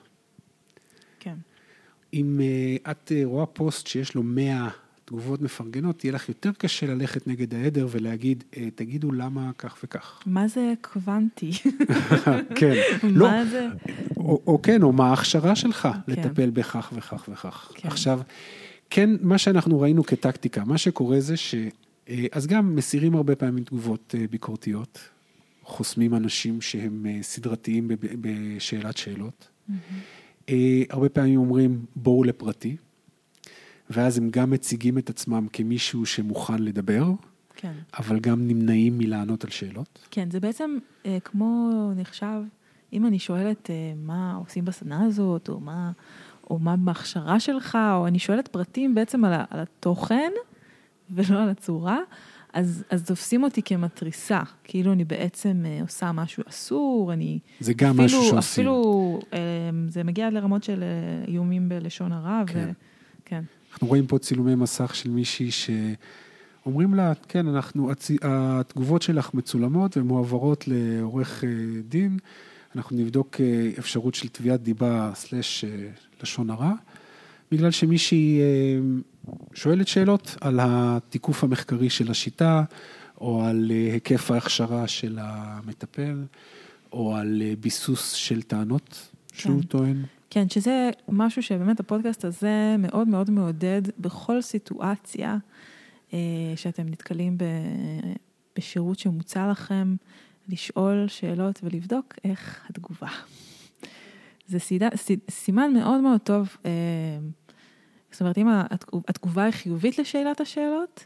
[2.13, 4.69] אם uh, את uh, רואה פוסט שיש לו 100
[5.05, 10.21] תגובות מפרגנות, יהיה לך יותר קשה ללכת נגד העדר ולהגיד, uh, תגידו למה כך וכך.
[10.25, 11.51] מה זה קוונטי?
[12.59, 12.73] כן.
[13.03, 13.67] לא, זה?
[14.17, 16.11] או, או כן, או מה ההכשרה שלך כן.
[16.11, 17.71] לטפל בכך וכך וכך.
[17.75, 17.87] כן.
[17.87, 18.21] עכשיו,
[18.89, 21.55] כן, מה שאנחנו ראינו כטקטיקה, מה שקורה זה ש...
[22.09, 24.99] אה, אז גם מסירים הרבה פעמים תגובות אה, ביקורתיות,
[25.63, 27.87] חוסמים אנשים שהם אה, סדרתיים
[28.21, 29.47] בשאלת שאלות.
[29.69, 29.73] Mm-hmm.
[30.89, 32.77] הרבה פעמים אומרים, בואו לפרטי,
[33.89, 37.05] ואז הם גם מציגים את עצמם כמישהו שמוכן לדבר,
[37.55, 37.73] כן.
[37.99, 40.07] אבל גם נמנעים מלענות על שאלות.
[40.11, 42.41] כן, זה בעצם אה, כמו נחשב,
[42.93, 45.91] אם אני שואלת אה, מה עושים בסדנה הזאת, או מה...
[46.49, 50.31] או מה בהכשרה שלך, או אני שואלת פרטים בעצם על, על התוכן
[51.09, 51.99] ולא על הצורה,
[52.53, 57.39] אז, אז תופסים אותי כמתריסה, כאילו אני בעצם אה, עושה משהו אסור, אני...
[57.59, 58.37] זה גם אפילו, משהו שעושים.
[58.37, 59.39] אפילו, אה,
[59.87, 62.69] זה מגיע לרמות של אה, איומים בלשון הרע, כן.
[62.69, 62.71] ו...
[63.25, 63.43] כן.
[63.73, 70.65] אנחנו רואים פה צילומי מסך של מישהי שאומרים לה, כן, אנחנו, התגובות שלך מצולמות ומועברות
[70.67, 71.43] לעורך
[71.87, 72.17] דין,
[72.75, 73.35] אנחנו נבדוק
[73.79, 75.65] אפשרות של תביעת דיבה סלש
[76.21, 76.73] לשון הרע,
[77.51, 78.45] בגלל שמישהי אה,
[79.53, 82.63] שואלת שאלות על התיקוף המחקרי של השיטה,
[83.21, 86.23] או על אה, היקף ההכשרה של המטפל,
[86.93, 89.67] או על אה, ביסוס של טענות שהוא כן.
[89.67, 90.03] טוען.
[90.29, 95.37] כן, שזה משהו שבאמת הפודקאסט הזה מאוד מאוד מעודד בכל סיטואציה
[96.55, 97.37] שאתם נתקלים
[98.57, 99.95] בשירות שמוצע לכם,
[100.49, 103.07] לשאול שאלות ולבדוק איך התגובה.
[104.47, 104.57] זה
[105.29, 106.71] סימן מאוד מאוד טוב, אה,
[108.11, 108.47] זאת אומרת, אם
[109.07, 111.05] התגובה היא חיובית לשאלת השאלות,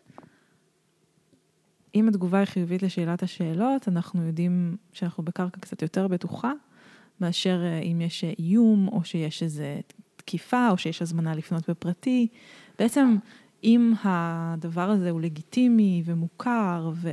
[1.95, 6.51] אם התגובה היא חיובית לשאלת השאלות, אנחנו יודעים שאנחנו בקרקע קצת יותר בטוחה,
[7.21, 9.63] מאשר אה, אם יש איום, או שיש איזו
[10.15, 12.27] תקיפה, או שיש הזמנה לפנות בפרטי.
[12.79, 13.17] בעצם,
[13.63, 17.11] אם הדבר הזה הוא לגיטימי ומוכר, ו...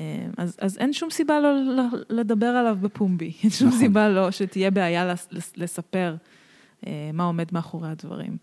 [0.00, 3.80] אה, אז, אז אין שום סיבה לא לדבר עליו בפומבי, אין שום נכון.
[3.80, 5.14] סיבה לא שתהיה בעיה
[5.56, 6.16] לספר
[6.86, 8.36] אה, מה עומד מאחורי הדברים.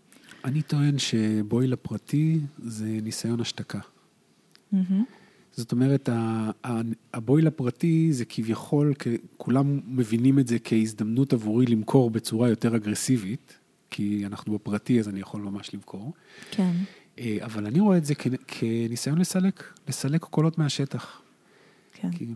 [0.44, 3.78] אני טוען שבואי לפרטי זה ניסיון השתקה.
[5.52, 6.08] זאת אומרת,
[7.14, 8.94] הבואי לפרטי זה כביכול,
[9.36, 13.58] כולם מבינים את זה כהזדמנות עבורי למכור בצורה יותר אגרסיבית,
[13.90, 16.12] כי אנחנו בפרטי אז אני יכול ממש למכור.
[16.50, 16.72] כן.
[17.18, 18.14] אה, אבל אני רואה את זה
[18.46, 21.22] כניסיון לסלק, לסלק קולות מהשטח.
[21.92, 22.10] כן.
[22.12, 22.34] כאילו.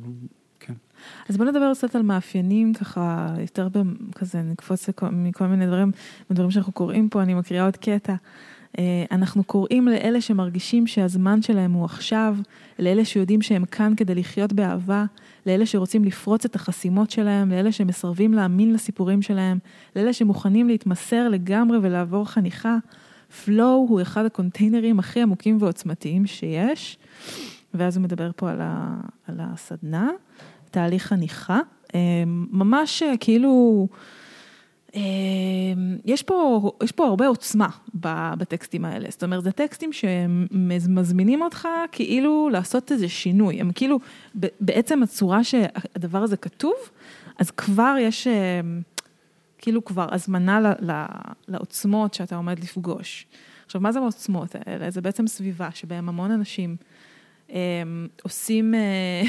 [1.29, 3.69] אז בוא נדבר קצת על מאפיינים, ככה, יותר
[4.15, 5.91] כזה, נקפוץ מכל מיני דברים,
[6.31, 8.15] דברים שאנחנו קוראים פה, אני מקריאה עוד קטע.
[8.79, 12.37] אה, אנחנו קוראים לאלה שמרגישים שהזמן שלהם הוא עכשיו,
[12.79, 15.05] לאלה שיודעים שהם כאן כדי לחיות באהבה,
[15.47, 19.59] לאלה שרוצים לפרוץ את החסימות שלהם, לאלה שמסרבים להאמין לסיפורים שלהם,
[19.97, 22.77] לאלה שמוכנים להתמסר לגמרי ולעבור חניכה.
[23.45, 26.99] פלואו הוא אחד הקונטיינרים הכי עמוקים ועוצמתיים שיש,
[27.75, 30.11] ואז הוא מדבר פה על, ה, על הסדנה,
[30.79, 31.61] תהליך חניכה.
[31.95, 32.01] אה,
[32.51, 33.87] ממש אה, כאילו...
[34.95, 35.01] אמ,
[36.05, 37.69] יש פה, יש פה הרבה עוצמה
[38.39, 43.99] בטקסטים האלה, זאת אומרת, זה טקסטים שמזמינים אותך כאילו לעשות איזה שינוי, הם כאילו,
[44.61, 46.75] בעצם הצורה שהדבר הזה כתוב,
[47.39, 48.27] אז כבר יש
[49.59, 50.73] כאילו כבר הזמנה
[51.49, 53.27] לעוצמות שאתה עומד לפגוש.
[53.67, 54.91] עכשיו, מה זה העוצמות האלה?
[54.91, 56.77] זה בעצם סביבה שבהם המון אנשים
[57.51, 57.57] אמ,
[58.23, 58.75] עושים...
[58.75, 59.23] אה,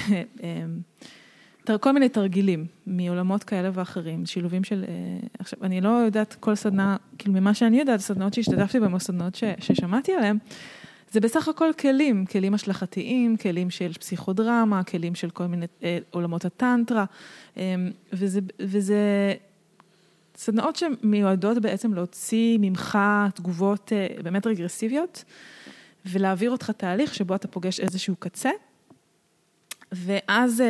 [1.77, 4.85] כל מיני תרגילים מעולמות כאלה ואחרים, שילובים של...
[4.87, 8.99] אה, עכשיו, אני לא יודעת כל סדנה, כאילו ממה שאני יודעת, סדנאות שהשתתפתי בהן או
[8.99, 10.37] סדנאות ש, ששמעתי עליהן,
[11.11, 16.45] זה בסך הכל כלים, כלים השלכתיים, כלים של פסיכודרמה, כלים של כל מיני אה, עולמות
[16.45, 17.05] הטנטרה,
[17.57, 17.75] אה,
[18.13, 19.33] וזה, וזה
[20.35, 22.97] סדנאות שמיועדות בעצם להוציא ממך
[23.35, 25.23] תגובות אה, באמת רגרסיביות,
[26.05, 28.49] ולהעביר אותך תהליך שבו אתה פוגש איזשהו קצה.
[29.91, 30.67] ואז אה,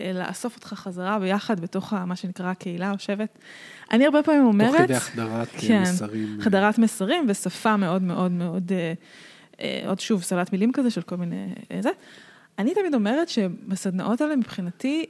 [0.00, 3.38] אה, לאסוף אותך חזרה ביחד בתוך מה שנקרא הקהילה או שבט.
[3.92, 4.70] אני הרבה פעמים אומרת...
[4.76, 6.38] תוך כדי החדרת אה, כן, מסרים.
[6.40, 8.72] חדרת מסרים ושפה מאוד מאוד מאוד,
[9.86, 11.46] עוד שוב, סלט מילים כזה של כל מיני...
[11.80, 11.90] זה.
[12.58, 15.06] אני תמיד אומרת שבסדנאות האלה מבחינתי,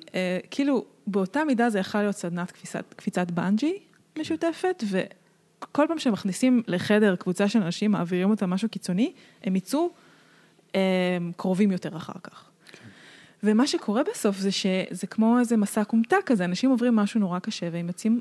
[0.51, 3.79] כאילו באותה מידה זה יכול להיות סדנת קפיצת, קפיצת בנג'י
[4.19, 9.13] משותפת, וכל פעם שמכניסים לחדר קבוצה של אנשים, מעבירים אותם משהו קיצוני,
[9.45, 9.91] הם יצאו
[11.37, 12.51] קרובים יותר אחר כך.
[13.43, 17.69] ומה שקורה בסוף זה שזה כמו איזה מסע כומתה כזה, אנשים עוברים משהו נורא קשה
[17.73, 18.21] והם יוצאים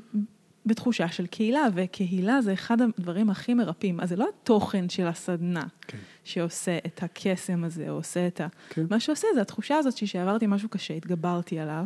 [0.66, 4.00] בתחושה של קהילה, וקהילה זה אחד הדברים הכי מרפאים.
[4.00, 5.98] אז זה לא התוכן של הסדנה כן.
[6.24, 8.46] שעושה את הקסם הזה, או עושה את ה...
[8.70, 8.86] כן.
[8.90, 11.84] מה שעושה זה התחושה הזאת שעברתי משהו קשה, התגברתי עליו,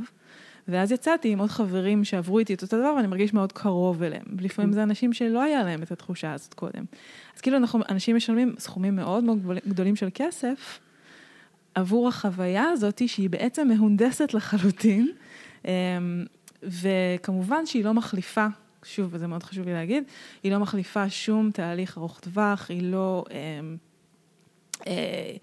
[0.69, 4.25] ואז יצאתי עם עוד חברים שעברו איתי את אותו דבר, ואני מרגיש מאוד קרוב אליהם.
[4.41, 4.75] לפעמים כן.
[4.75, 6.85] זה אנשים שלא היה להם את התחושה הזאת קודם.
[7.37, 10.81] אז כאילו אנחנו, אנשים משלמים סכומים מאוד מאוד גדולים של כסף,
[11.81, 15.13] עבור החוויה הזאת, שהיא בעצם מהונדסת לחלוטין,
[15.65, 15.71] אמ,
[16.63, 18.47] וכמובן שהיא לא מחליפה,
[18.85, 20.05] שוב, וזה מאוד חשוב לי להגיד,
[20.43, 23.25] היא לא מחליפה שום תהליך ארוך טווח, היא לא...
[23.31, 23.77] אמ,
[24.87, 25.37] אה,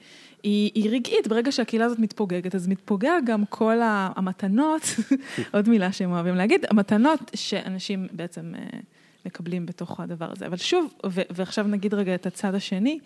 [0.43, 4.81] היא, היא רגעית, ברגע שהקהילה הזאת מתפוגגת, אז מתפוגע גם כל המתנות,
[5.53, 8.79] עוד מילה שהם אוהבים להגיד, המתנות שאנשים בעצם אה,
[9.25, 10.47] מקבלים בתוך הדבר הזה.
[10.47, 10.93] אבל שוב,
[11.29, 12.99] ועכשיו נגיד רגע את הצד השני,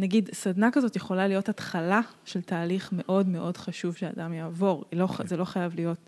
[0.00, 5.26] נגיד, סדנה כזאת יכולה להיות התחלה של תהליך מאוד מאוד חשוב שאדם יעבור, לא, okay.
[5.26, 5.98] זה לא חייב להיות...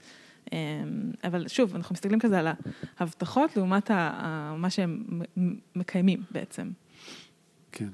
[0.53, 0.59] אמ,
[1.25, 2.47] אבל שוב, אנחנו מסתכלים כזה על
[2.99, 3.91] ההבטחות לעומת
[4.57, 5.05] מה שהם
[5.77, 6.71] מקיימים בעצם.
[7.73, 7.89] כן.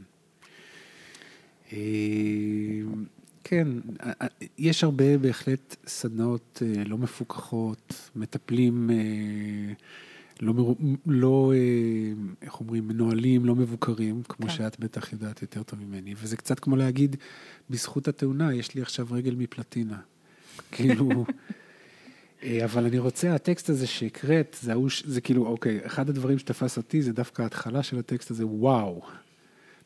[1.72, 3.05] אמ,
[3.44, 3.68] כן,
[4.59, 9.74] יש הרבה בהחלט סדנאות אה, לא מפוקחות, מטפלים אה,
[10.41, 10.74] לא.
[11.07, 12.12] לא אה,
[12.43, 14.53] איך אומרים, מנוהלים, לא מבוקרים, כמו כן.
[14.53, 17.16] שאת בטח יודעת יותר טוב ממני, וזה קצת כמו להגיד,
[17.70, 19.99] בזכות התאונה, יש לי עכשיו רגל מפלטינה.
[20.72, 21.24] כאילו,
[22.43, 24.72] אה, אבל אני רוצה, הטקסט הזה שהקראת, זה,
[25.05, 29.03] זה כאילו, אוקיי, אחד הדברים שתפס אותי זה דווקא ההתחלה של הטקסט הזה, וואו.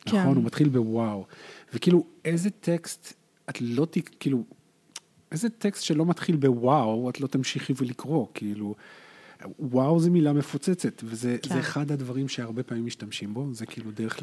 [0.04, 0.16] כן.
[0.16, 1.26] נכון, הוא מתחיל בוואו.
[1.74, 3.14] וכאילו, איזה טקסט,
[3.50, 3.98] את לא, ת...
[4.20, 4.44] כאילו,
[5.32, 8.74] איזה טקסט שלא מתחיל בוואו, את לא תמשיכי ולקרוא, כאילו.
[9.58, 11.58] וואו זה מילה מפוצצת, וזה כן.
[11.58, 14.18] אחד הדברים שהרבה פעמים משתמשים בו, זה כאילו דרך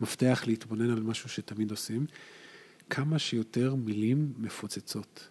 [0.00, 2.06] למפתח להתבונן על משהו שתמיד עושים.
[2.90, 5.28] כמה שיותר מילים מפוצצות.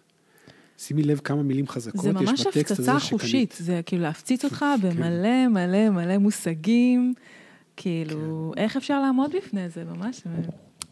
[0.78, 2.76] שימי לב כמה מילים חזקות יש בטקסט הזה שקנית.
[2.76, 4.88] זה ממש הפצצה חושית, זה כאילו להפציץ אותך כן.
[4.88, 7.14] במלא מלא מלא מושגים,
[7.76, 8.62] כאילו, כן.
[8.62, 10.22] איך אפשר לעמוד בפני זה, ממש.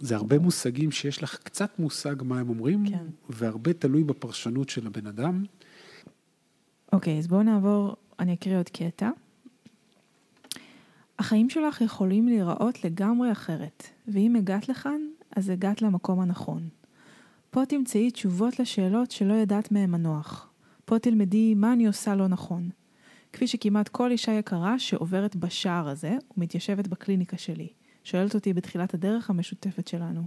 [0.01, 3.05] זה הרבה מושגים שיש לך קצת מושג מה הם אומרים, כן.
[3.31, 5.45] והרבה תלוי בפרשנות של הבן אדם.
[6.93, 9.11] אוקיי, אז בואו נעבור אני אקריא עוד קטע.
[11.19, 15.01] החיים שלך יכולים להיראות לגמרי אחרת, ואם הגעת לכאן,
[15.37, 16.69] אז הגעת למקום הנכון.
[17.51, 20.49] פה תמצאי תשובות לשאלות שלא ידעת מהן מנוח.
[20.85, 22.71] פה תלמדי מה אני עושה לא נכון.
[23.33, 27.69] כפי שכמעט כל אישה יקרה שעוברת בשער הזה ומתיישבת בקליניקה שלי,
[28.05, 30.23] שואלת אותי בתחילת הדרך המשותפת שלנו.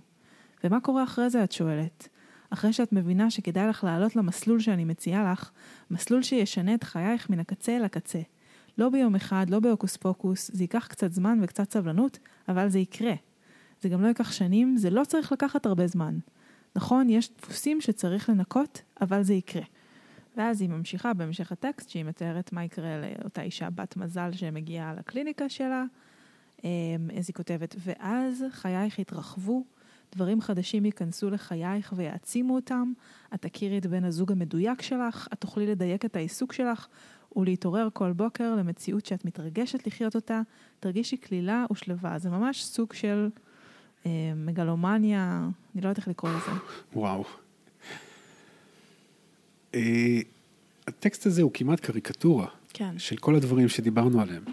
[0.64, 2.10] ומה קורה אחרי זה, את שואלת?
[2.50, 5.52] אחרי שאת מבינה שכדאי לך לעלות למסלול שאני מציעה לך,
[5.92, 8.22] מסלול שישנה את חייך מן הקצה אל הקצה.
[8.78, 12.20] לא ביום אחד, לא בהוקוס פוקוס, זה ייקח קצת זמן וקצת סבלנות,
[12.50, 13.14] אבל זה יקרה.
[13.82, 16.18] זה גם לא ייקח שנים, זה לא צריך לקחת הרבה זמן.
[16.76, 19.64] נכון, יש דפוסים שצריך לנקות, אבל זה יקרה.
[20.38, 25.50] ואז היא ממשיכה בהמשך הטקסט, שהיא מתארת מה יקרה לאותה אישה בת מזל שמגיעה לקליניקה
[25.50, 25.84] שלה,
[27.18, 29.64] אז היא כותבת, ואז חייך יתרחבו,
[30.16, 32.94] דברים חדשים ייכנסו לחייך ויעצימו אותם,
[33.34, 36.88] את תכירי את בן הזוג המדויק שלך, את תוכלי לדייק את העיסוק שלך
[37.36, 40.42] ולהתעורר כל בוקר למציאות שאת מתרגשת לחיות אותה,
[40.80, 42.20] תרגישי כלילה ושלווה.
[42.20, 43.30] זה ממש סוג של
[44.06, 46.52] אה, מגלומניה, אני לא יודעת איך לקרוא לזה.
[46.96, 47.24] וואו.
[49.76, 50.20] אה,
[50.88, 53.00] הטקסט הזה הוא כמעט קריקטורה כן.
[53.00, 54.44] של כל הדברים שדיברנו עליהם.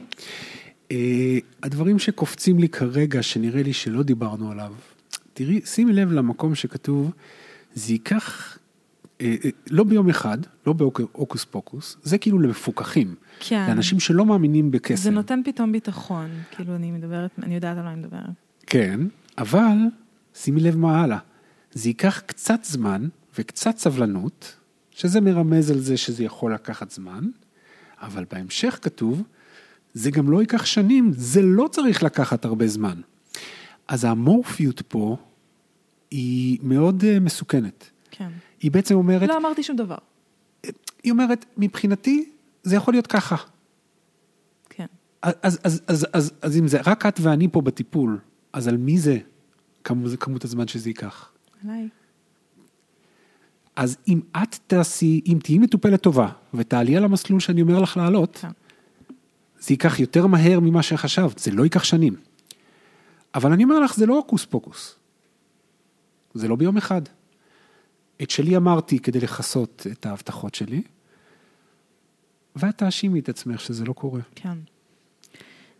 [0.90, 4.74] אה, הדברים שקופצים לי כרגע, שנראה לי שלא דיברנו עליו,
[5.36, 7.12] תראי, שימי לב למקום שכתוב,
[7.74, 8.58] זה ייקח,
[9.20, 13.14] אה, אה, לא ביום אחד, לא בהוקוס פוקוס, זה כאילו למפוקחים.
[13.40, 13.64] כן.
[13.68, 15.02] לאנשים שלא מאמינים בקסם.
[15.02, 18.30] זה נותן פתאום ביטחון, כאילו אני מדברת, אני יודעת על מה אני מדברת.
[18.66, 19.00] כן,
[19.38, 19.76] אבל
[20.34, 21.18] שימי לב מה הלאה.
[21.72, 23.08] זה ייקח קצת זמן
[23.38, 24.56] וקצת סבלנות,
[24.90, 27.24] שזה מרמז על זה שזה יכול לקחת זמן,
[28.00, 29.22] אבל בהמשך כתוב,
[29.94, 33.00] זה גם לא ייקח שנים, זה לא צריך לקחת הרבה זמן.
[33.88, 35.16] אז האמורפיות פה
[36.10, 37.90] היא מאוד אה, מסוכנת.
[38.10, 38.28] כן.
[38.60, 39.98] היא בעצם אומרת, לא אמרתי שום דבר.
[41.02, 42.30] היא אומרת, מבחינתי
[42.62, 43.36] זה יכול להיות ככה.
[44.68, 44.86] כן.
[45.22, 48.18] אז, אז, אז, אז, אז, אז אם זה רק את ואני פה בטיפול,
[48.52, 49.18] אז על מי זה
[49.84, 51.30] כמות, כמות הזמן שזה ייקח?
[51.64, 51.88] עליי.
[53.76, 58.38] אז אם את תעשי, אם תהיי מטופלת טובה ותעלי על המסלול שאני אומר לך לעלות,
[58.40, 58.48] כן.
[59.60, 62.16] זה ייקח יותר מהר ממה שחשבת, זה לא ייקח שנים.
[63.36, 64.98] אבל אני אומר לך, זה לא הוקוס פוקוס.
[66.34, 67.02] זה לא ביום אחד.
[68.22, 70.82] את שלי אמרתי כדי לכסות את ההבטחות שלי,
[72.56, 74.20] ואת תאשימי את עצמך שזה לא קורה.
[74.34, 74.58] כן.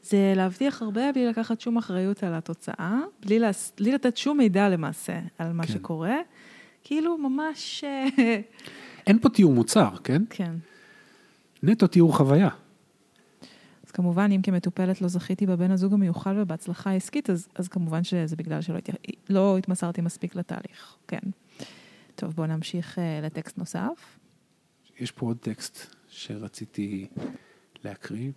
[0.02, 3.72] זה להבטיח הרבה בלי לקחת שום אחריות על התוצאה, בלי, להס...
[3.76, 5.72] בלי לתת שום מידע למעשה על מה כן.
[5.72, 6.16] שקורה.
[6.84, 7.84] כאילו ממש...
[7.84, 8.40] אה,
[9.07, 10.22] אין פה תיאור מוצר, כן?
[10.30, 10.52] כן.
[11.62, 12.48] נטו תיאור חוויה.
[13.97, 18.61] כמובן, אם כמטופלת לא זכיתי בבן הזוג המיוחל ובהצלחה העסקית, אז, אז כמובן שזה בגלל
[18.61, 18.90] שלא הת...
[19.28, 21.20] לא התמסרתי מספיק לתהליך, כן.
[22.14, 24.18] טוב, בואו נמשיך אה, לטקסט נוסף.
[25.01, 27.07] יש פה עוד טקסט שרציתי
[27.84, 28.30] להקריא.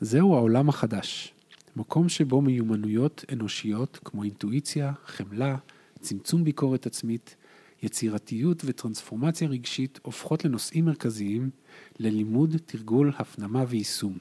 [0.00, 1.34] זהו העולם החדש.
[1.76, 5.56] מקום שבו מיומנויות אנושיות כמו אינטואיציה, חמלה,
[6.00, 7.36] צמצום ביקורת עצמית,
[7.82, 11.50] יצירתיות וטרנספורמציה רגשית הופכות לנושאים מרכזיים
[11.98, 14.18] ללימוד, תרגול, הפנמה ויישום.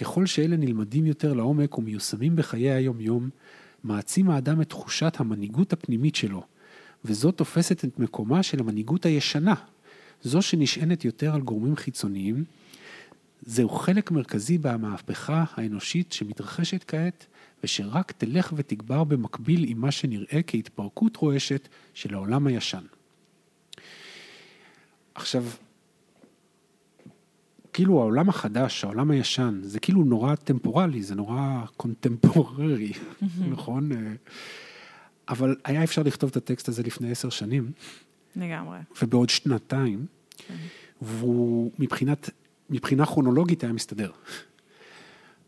[0.00, 3.28] ככל שאלה נלמדים יותר לעומק ומיושמים בחיי היום-יום,
[3.84, 6.42] מעצים האדם את תחושת המנהיגות הפנימית שלו,
[7.04, 9.54] וזאת תופסת את מקומה של המנהיגות הישנה,
[10.22, 12.44] זו שנשענת יותר על גורמים חיצוניים.
[13.46, 17.26] זהו חלק מרכזי במהפכה האנושית שמתרחשת כעת,
[17.64, 22.84] ושרק תלך ותגבר במקביל עם מה שנראה כהתפרקות רועשת של העולם הישן.
[25.14, 25.44] עכשיו,
[27.78, 32.92] כאילו העולם החדש, העולם הישן, זה כאילו נורא טמפורלי, זה נורא קונטמפוררי,
[33.50, 33.90] נכון?
[35.28, 37.72] אבל היה אפשר לכתוב את הטקסט הזה לפני עשר שנים,
[38.36, 38.78] לגמרי.
[39.02, 40.06] ובעוד שנתיים,
[40.36, 40.54] כן.
[41.02, 42.30] והוא מבחינת,
[42.70, 44.10] מבחינה כרונולוגית היה מסתדר.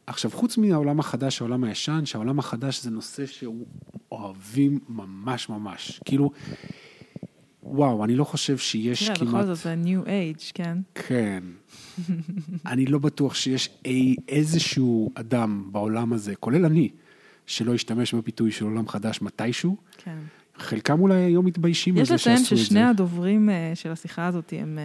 [0.07, 3.67] עכשיו, חוץ מהעולם החדש, העולם הישן, שהעולם החדש זה נושא שהוא
[4.13, 6.01] אוהבים ממש ממש.
[6.05, 6.31] כאילו,
[7.63, 9.35] וואו, אני לא חושב שיש תראה, כמעט...
[9.35, 10.79] בכל זאת זה New Age, כן?
[10.95, 11.43] כן.
[12.73, 16.89] אני לא בטוח שיש אי, איזשהו אדם בעולם הזה, כולל אני,
[17.47, 19.77] שלא ישתמש בביטוי של עולם חדש מתישהו.
[19.97, 20.19] כן.
[20.57, 22.57] חלקם אולי היום מתביישים על יש זה שעשו לציין את זה.
[22.57, 24.79] ששני הדוברים אה, של השיחה הזאת הם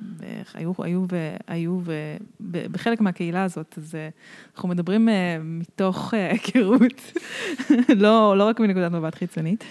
[0.00, 1.92] בערך היו, היו, ו, היו ו,
[2.40, 4.08] ב- בחלק מהקהילה הזאת, אז אה,
[4.54, 7.12] אנחנו מדברים אה, מתוך היכרות,
[7.96, 9.64] לא, לא רק מנקודת מבט חיצונית.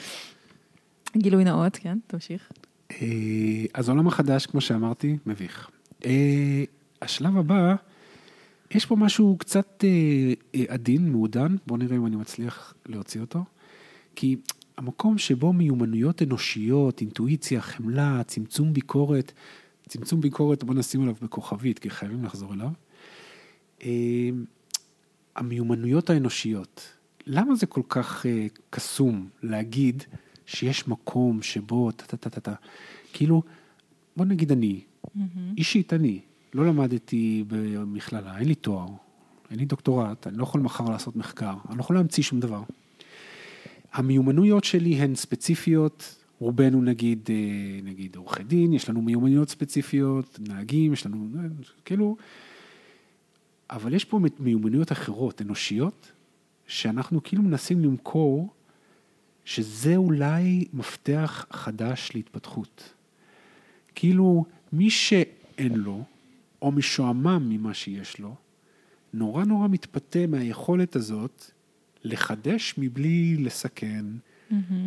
[1.15, 2.51] גילוי נאות, כן, תמשיך.
[2.91, 5.69] אה, אז העולם החדש, כמו שאמרתי, מביך.
[6.05, 6.63] אה,
[7.01, 7.75] השלב הבא,
[8.71, 13.43] יש פה משהו קצת אה, עדין, מעודן, בואו נראה אם אני מצליח להוציא אותו.
[14.15, 14.35] כי
[14.77, 19.31] המקום שבו מיומנויות אנושיות, אינטואיציה, חמלה, צמצום ביקורת,
[19.89, 22.69] צמצום ביקורת, בואו נשים עליו בכוכבית, כי חייבים לחזור אליו.
[25.35, 26.93] המיומנויות האנושיות,
[27.27, 28.25] למה זה כל כך
[28.69, 30.03] קסום להגיד
[30.47, 32.53] שיש מקום שבו טה-טה-טה-טה,
[33.13, 33.41] כאילו,
[34.17, 34.79] בוא נגיד אני,
[35.57, 36.19] אישית אני,
[36.53, 38.87] לא למדתי במכללה, אין לי תואר,
[39.51, 42.63] אין לי דוקטורט, אני לא יכול מחר לעשות מחקר, אני לא יכול להמציא שום דבר.
[43.93, 50.93] המיומנויות שלי הן ספציפיות, רובנו נגיד, אה, נגיד עורכי דין, יש לנו מיומנויות ספציפיות, נהגים,
[50.93, 51.43] יש לנו, אה,
[51.85, 52.17] כאילו,
[53.69, 56.11] אבל יש פה מיומנויות אחרות, אנושיות,
[56.67, 58.53] שאנחנו כאילו מנסים למכור,
[59.47, 62.93] שזה אולי מפתח חדש להתפתחות.
[63.95, 66.03] כאילו, מי שאין לו,
[66.61, 68.35] או משועמם ממה שיש לו,
[69.13, 71.51] נורא נורא מתפתה מהיכולת הזאת
[72.03, 74.05] לחדש מבלי לסכן.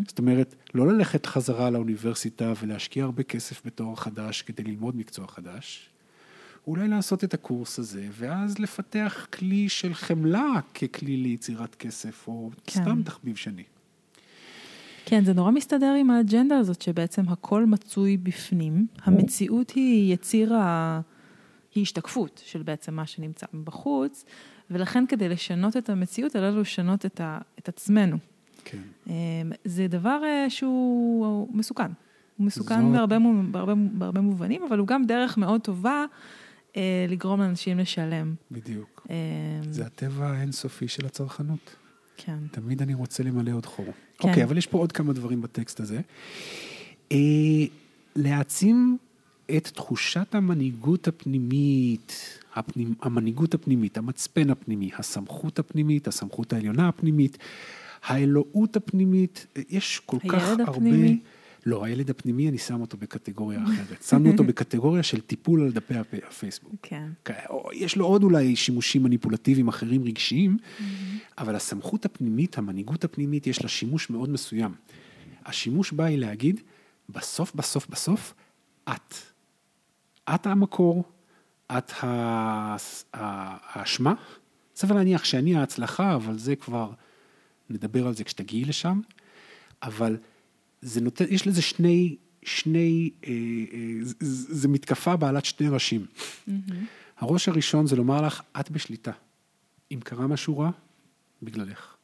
[0.08, 5.90] זאת אומרת, לא ללכת חזרה לאוניברסיטה ולהשקיע הרבה כסף בתואר חדש כדי ללמוד מקצוע חדש,
[6.66, 12.80] אולי לעשות את הקורס הזה, ואז לפתח כלי של חמלה ככלי ליצירת כסף, או כן.
[12.80, 13.64] סתם תחביב שני.
[15.04, 18.86] כן, זה נורא מסתדר עם האג'נדה הזאת שבעצם הכל מצוי בפנים.
[19.04, 21.00] המציאות היא יציר ה...
[21.74, 24.24] היא השתקפות של בעצם מה שנמצא בחוץ,
[24.70, 27.38] ולכן כדי לשנות את המציאות, עלינו לשנות את, ה...
[27.58, 28.16] את עצמנו.
[28.64, 28.78] כן.
[29.06, 29.12] אמ,
[29.64, 31.90] זה דבר אה, שהוא מסוכן.
[32.36, 33.16] הוא מסוכן זאת- בהרבה,
[33.50, 36.04] בהרבה, בהרבה מובנים, אבל הוא גם דרך מאוד טובה
[36.76, 38.34] אה, לגרום לאנשים לשלם.
[38.50, 39.06] בדיוק.
[39.10, 39.14] אמ,
[39.72, 41.76] זה הטבע האינסופי של הצרכנות.
[42.16, 42.38] כן.
[42.50, 43.86] תמיד אני רוצה למלא עוד חור.
[44.20, 44.28] כן.
[44.28, 46.00] אוקיי, אבל יש פה עוד כמה דברים בטקסט הזה.
[47.12, 47.18] אה,
[48.16, 48.96] להעצים
[49.56, 57.38] את תחושת המנהיגות הפנימית, הפנימ, המנהיגות הפנימית, המצפן הפנימי, הסמכות הפנימית, הסמכות העליונה הפנימית,
[58.04, 60.64] האלוהות הפנימית, אה, יש כל כך הרבה...
[60.64, 61.18] הפנימי?
[61.66, 64.02] לא, הילד הפנימי, אני שם אותו בקטגוריה אחרת.
[64.02, 66.74] שמנו אותו בקטגוריה של טיפול על דפי הפ- הפייסבוק.
[66.82, 67.08] כן.
[67.50, 70.56] או יש לו עוד אולי שימושים מניפולטיביים אחרים רגשיים,
[71.38, 74.74] אבל הסמכות הפנימית, המנהיגות הפנימית, יש לה שימוש מאוד מסוים.
[75.46, 76.60] השימוש בה היא להגיד,
[77.08, 78.34] בסוף, בסוף, בסוף,
[78.88, 79.14] את.
[80.34, 81.04] את המקור,
[81.78, 81.92] את
[83.12, 84.14] האשמה.
[84.76, 86.90] סביר להניח שאני ההצלחה, אבל זה כבר,
[87.70, 89.00] נדבר על זה כשתגיעי לשם.
[89.82, 90.16] אבל
[90.82, 93.30] זה נותן, יש לזה שני, שני, אה,
[93.72, 94.14] אה, זה-
[94.60, 96.06] זה מתקפה בעלת שני ראשים.
[97.18, 99.12] הראש הראשון זה לומר לך, את בשליטה.
[99.92, 100.70] אם קרה משהו רע,
[101.42, 101.96] בגללך.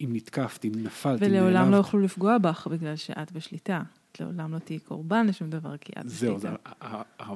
[0.00, 1.70] אם נתקפת, אם נפלת, אם ולעולם נעלבת.
[1.70, 3.82] לא יוכלו לפגוע בך בגלל שאת בשליטה.
[4.12, 6.56] את לעולם לא תהיי קורבן לשום דבר, כי את זהו, בשליטה.
[6.64, 7.34] זה, ה- ה-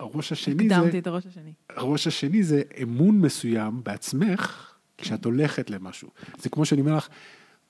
[0.00, 1.52] הראש השני הקדמתי זה, את הראש השני.
[1.70, 5.04] הראש השני זה אמון מסוים בעצמך, כן.
[5.04, 6.08] כשאת הולכת למשהו.
[6.38, 7.08] זה כמו שאני אומר לך,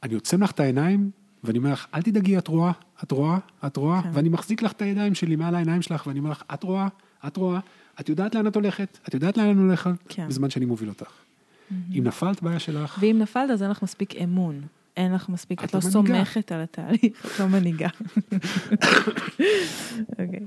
[0.03, 1.11] אני עוצם לך את העיניים,
[1.45, 2.73] ואני אומר לך, אל תדאגי, את רואה,
[3.03, 4.11] את רואה, את רואה, כן.
[4.13, 6.89] ואני מחזיק לך את הידיים שלי מעל העיניים שלך, ואני אומר לך, את רואה,
[7.27, 7.61] את רואה,
[8.01, 10.29] את יודעת לאן את הולכת, את יודעת לאן אני הולכת, כן.
[10.29, 11.11] בזמן שאני מוביל אותך.
[11.99, 12.99] אם נפלת, בעיה שלך.
[13.01, 14.61] ואם נפלת, אז אין לך מספיק אמון.
[14.97, 16.25] אין לך מספיק, את את לא לא מנהיגה.
[16.25, 17.89] סומכת על התהליך, את לא מנהיגה.
[20.11, 20.47] אוקיי.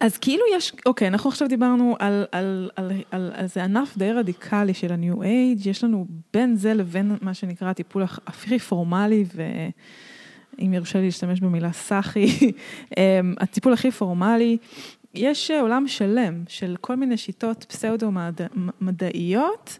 [0.00, 4.12] אז כאילו יש, אוקיי, אנחנו עכשיו דיברנו על, על, על, על, על זה ענף די
[4.12, 9.24] רדיקלי של ה-New Age, יש לנו בין זה לבין מה שנקרא הטיפול הכי פורמלי,
[10.58, 12.26] ואם יורשה לי להשתמש במילה סאחי,
[12.96, 14.56] אמ, הטיפול הכי פורמלי,
[15.14, 19.78] יש אה, עולם שלם של כל מיני שיטות פסאודו-מדעיות,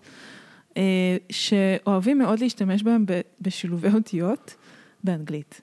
[0.77, 4.55] אה, שאוהבים מאוד להשתמש בהם ב- בשילובי אותיות
[5.05, 5.61] באנגלית,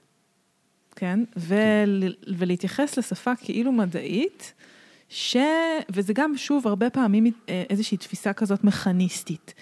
[0.96, 1.20] כן?
[1.36, 4.54] ול, ולהתייחס לשפה כאילו מדעית,
[5.08, 5.36] ש...
[5.90, 9.54] וזה גם, שוב, הרבה פעמים אה, איזושהי תפיסה כזאת מכניסטית.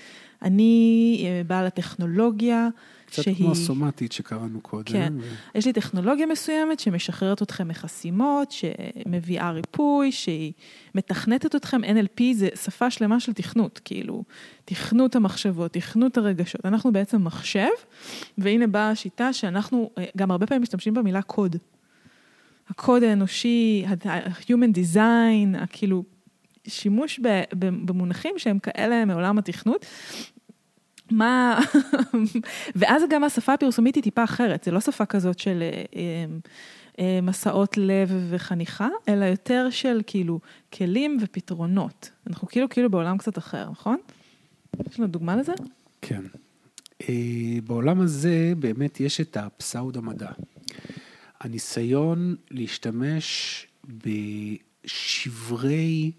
[0.43, 2.69] אני בעל הטכנולוגיה,
[3.13, 3.37] קצת שהיא...
[3.37, 4.85] כמו הסומטית שקראנו קודם.
[4.85, 5.13] כן.
[5.21, 10.53] ו- יש לי טכנולוגיה מסוימת שמשחררת אתכם מחסימות, שמביאה ריפוי, שהיא
[10.95, 11.85] מתכנתת אתכם.
[11.85, 14.25] NLP זה שפה שלמה של תכנות, כאילו,
[14.65, 16.67] תכנות המחשבות, תכנות הרגשות.
[16.67, 17.69] אנחנו בעצם מחשב,
[18.39, 21.57] והנה באה השיטה שאנחנו אה, גם הרבה פעמים משתמשים במילה קוד.
[22.69, 26.05] הקוד האנושי, ה-human design, כאילו,
[26.67, 27.21] שימוש
[27.59, 29.87] במונחים שהם כאלה מעולם התכנות.
[31.13, 31.61] מה,
[32.77, 36.25] ואז גם השפה הפרסומית היא טיפה אחרת, זה לא שפה כזאת של אה,
[36.99, 40.41] אה, מסעות לב וחניכה, אלא יותר של כאילו
[40.73, 42.11] כלים ופתרונות.
[42.27, 43.97] אנחנו כאילו כאילו בעולם קצת אחר, נכון?
[44.91, 45.53] יש לנו דוגמה לזה?
[46.03, 46.23] כן.
[47.09, 50.31] אה, בעולם הזה באמת יש את הפסאודו מדע.
[51.41, 53.67] הניסיון להשתמש
[54.85, 56.13] בשברי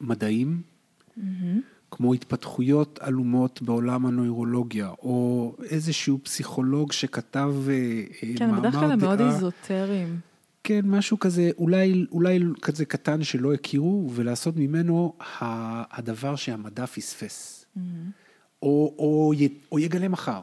[0.00, 0.62] מדעים,
[1.90, 8.92] כמו התפתחויות עלומות בעולם הנוירולוגיה, או איזשהו פסיכולוג שכתב אה, אה, כן, מאמר בדרך כלל
[8.92, 9.34] הם מאוד דעה.
[9.34, 10.20] איזוטריים.
[10.64, 15.12] כן, משהו כזה, אולי, אולי כזה קטן שלא הכירו, ולעשות ממנו
[15.90, 17.64] הדבר שהמדע פספס.
[18.62, 20.40] או, או, י, או יגלה מחר.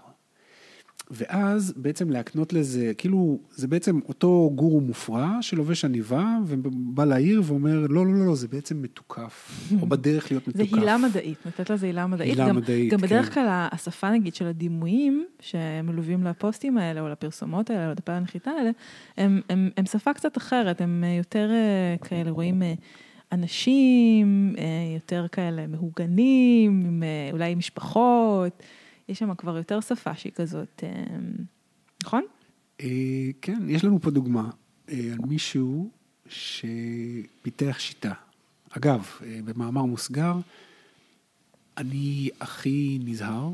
[1.12, 7.80] ואז בעצם להקנות לזה, כאילו, זה בעצם אותו גורו מופרע שלובש עניבה ובא לעיר ואומר,
[7.90, 9.52] לא, לא, לא, לא, זה בעצם מתוקף,
[9.82, 10.78] או בדרך להיות זה מתוקף.
[10.78, 12.30] הילה מדעית, נתת לזה הילה מדעית.
[12.30, 13.06] הילה גם, מדעית, גם כן.
[13.06, 18.52] בדרך כלל השפה נגיד של הדימויים שמלווים לפוסטים האלה, או לפרסומות האלה, או לדפי הנחיתה
[18.52, 18.72] האלה,
[19.18, 22.74] הם, הם, הם שפה קצת אחרת, הם אה, יותר אה, כאלה, רואים אה,
[23.32, 24.56] אנשים,
[24.96, 28.64] יותר כאלה מהוגנים, אולי משפחות,
[29.10, 31.18] יש שם כבר יותר שפה שהיא כזאת, אה,
[32.04, 32.24] נכון?
[32.82, 32.88] אה,
[33.42, 34.50] כן, יש לנו פה דוגמה
[34.90, 35.92] אה, על מישהו
[36.30, 38.14] שפיתח שיטה.
[38.70, 39.12] אגב,
[39.46, 40.34] במאמר מוסגר,
[41.78, 43.52] אני הכי נזהר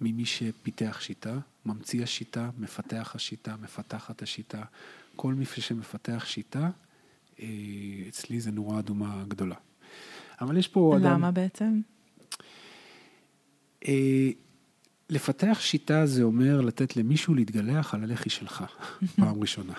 [0.00, 4.62] ממי שפיתח שיטה, ממציא השיטה, מפתח השיטה, מפתחת השיטה.
[5.16, 6.70] כל מי שמפתח שיטה,
[8.08, 9.54] אצלי זה נורה אדומה גדולה.
[10.40, 11.14] אבל יש פה למה אדם...
[11.14, 11.80] למה בעצם?
[15.10, 18.64] לפתח שיטה זה אומר לתת למישהו להתגלח על הלחי שלך,
[19.16, 19.72] פעם ראשונה.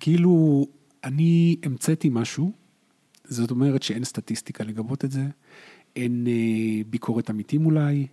[0.00, 0.66] כאילו,
[1.04, 2.52] אני המצאתי משהו,
[3.24, 5.22] זאת אומרת שאין סטטיסטיקה לגבות את זה,
[5.96, 8.06] אין אה, ביקורת עמיתים אולי,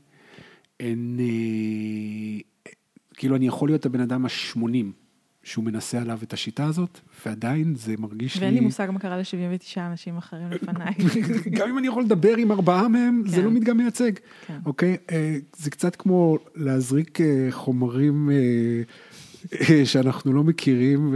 [0.79, 1.17] אין...
[1.19, 2.71] אה,
[3.13, 5.02] כאילו, אני יכול להיות הבן אדם ה-80
[5.43, 8.41] שהוא מנסה עליו את השיטה הזאת, ועדיין זה מרגיש לי...
[8.41, 10.93] ואין לי מושג מה קרה ל-79 אנשים אחרים לפניי.
[11.57, 13.43] גם אם אני יכול לדבר עם ארבעה מהם, זה כן.
[13.43, 14.11] לא מדגם מייצג,
[14.47, 14.57] כן.
[14.65, 14.97] אוקיי?
[15.11, 21.15] אה, זה קצת כמו להזריק אה, חומרים אה, שאנחנו לא מכירים,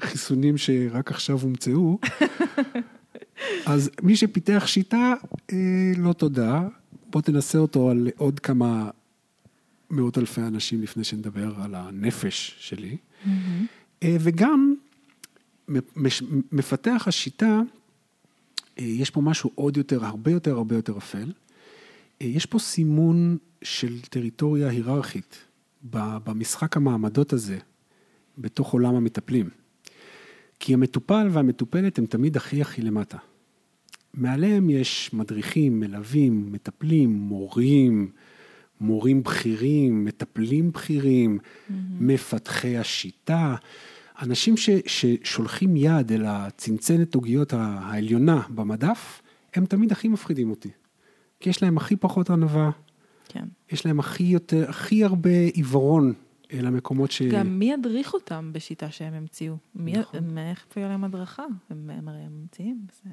[0.00, 1.98] חיסונים שרק עכשיו הומצאו.
[3.66, 5.14] אז מי שפיתח שיטה,
[5.96, 6.62] לא תודה.
[7.10, 8.90] בוא תנסה אותו על עוד כמה
[9.90, 12.96] מאות אלפי אנשים לפני שנדבר על הנפש שלי.
[14.02, 14.74] אה, וגם
[16.52, 17.60] מפתח השיטה,
[18.78, 21.32] אה, יש פה משהו עוד יותר, הרבה יותר, הרבה יותר אפל.
[22.22, 25.38] אה, יש פה סימון של טריטוריה היררכית
[25.82, 27.58] במשחק המעמדות הזה,
[28.38, 29.48] בתוך עולם המטפלים.
[30.60, 33.18] כי המטופל והמטופלת הם תמיד הכי הכי למטה.
[34.14, 38.10] מעליהם יש מדריכים, מלווים, מטפלים, מורים,
[38.80, 41.38] מורים בכירים, מטפלים בכירים,
[42.00, 43.54] מפתחי השיטה,
[44.22, 49.22] אנשים ש, ששולחים יד אל הצנצנת עוגיות העליונה במדף,
[49.54, 50.70] הם תמיד הכי מפחידים אותי.
[51.40, 52.70] כי יש להם הכי פחות ענווה,
[53.28, 53.44] כן.
[53.72, 56.12] יש להם הכי יותר, הכי הרבה עיוורון
[56.52, 57.22] אל המקומות ש...
[57.22, 59.56] גם מי ידריך אותם בשיטה שהם המציאו?
[59.74, 60.20] מי, נכון.
[60.20, 61.44] הם, איך יהיה להם הדרכה?
[61.70, 62.78] הם, הם הרי ממציאים.
[63.04, 63.10] זה...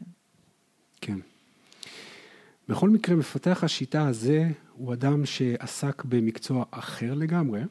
[1.02, 1.18] כן.
[2.70, 7.62] בכל מקרה, מפתח השיטה הזה הוא אדם שעסק במקצוע אחר לגמרי.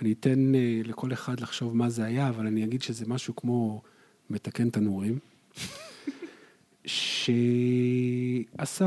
[0.00, 3.82] אני אתן אה, לכל אחד לחשוב מה זה היה, אבל אני אגיד שזה משהו כמו
[4.30, 5.18] מתקן תנורים,
[6.84, 7.30] שעשה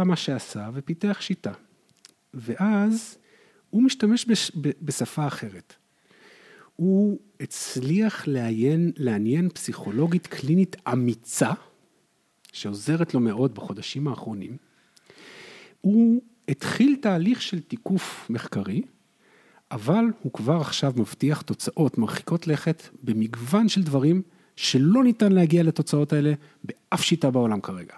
[0.04, 1.52] מה שעשה ופיתח שיטה.
[2.34, 3.18] ואז
[3.70, 5.74] הוא משתמש בש, ב, בשפה אחרת.
[6.76, 11.52] הוא הצליח לעיין, לעניין פסיכולוגית קלינית אמיצה,
[12.52, 14.58] שעוזרת לו מאוד בחודשים האחרונים,
[15.82, 16.22] הוא
[16.52, 18.82] התחיל תהליך של תיקוף מחקרי,
[19.72, 24.22] אבל הוא כבר עכשיו מבטיח תוצאות מרחיקות לכת במגוון של דברים
[24.56, 26.34] שלא ניתן להגיע לתוצאות האלה
[26.64, 27.94] באף שיטה בעולם כרגע.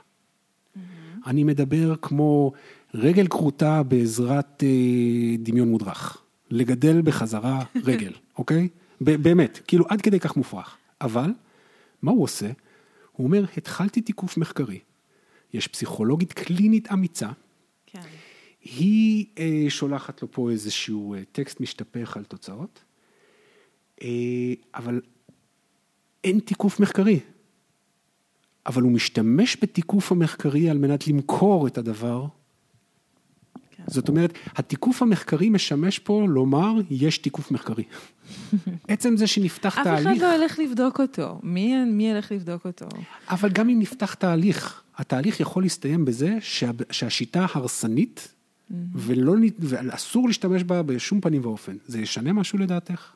[1.25, 2.51] אני מדבר כמו
[2.93, 6.17] רגל כרותה בעזרת אה, דמיון מודרך.
[6.51, 8.67] לגדל בחזרה רגל, אוקיי?
[9.01, 10.77] באמת, כאילו עד כדי כך מופרך.
[11.01, 11.31] אבל,
[12.01, 12.51] מה הוא עושה?
[13.11, 14.79] הוא אומר, התחלתי תיקוף מחקרי.
[15.53, 17.29] יש פסיכולוגית קלינית אמיצה.
[18.63, 22.83] היא אה, שולחת לו פה איזשהו אה, טקסט משתפך על תוצאות,
[24.01, 24.07] אה,
[24.75, 25.01] אבל
[26.23, 27.19] אין תיקוף מחקרי.
[28.65, 32.25] אבל הוא משתמש בתיקוף המחקרי על מנת למכור את הדבר.
[33.71, 33.83] כן.
[33.87, 37.83] זאת אומרת, התיקוף המחקרי משמש פה לומר, יש תיקוף מחקרי.
[38.87, 41.39] עצם זה שנפתח אף אחד תהליך, לא ילך לבדוק אותו.
[41.43, 42.85] מי, מי ילך לבדוק אותו?
[43.29, 48.33] אבל גם אם נפתח תהליך, התהליך יכול להסתיים בזה שה, שהשיטה הרסנית,
[48.95, 51.75] ולא, נ- ואסור להשתמש בה בשום פנים ואופן.
[51.87, 53.13] זה ישנה משהו לדעתך?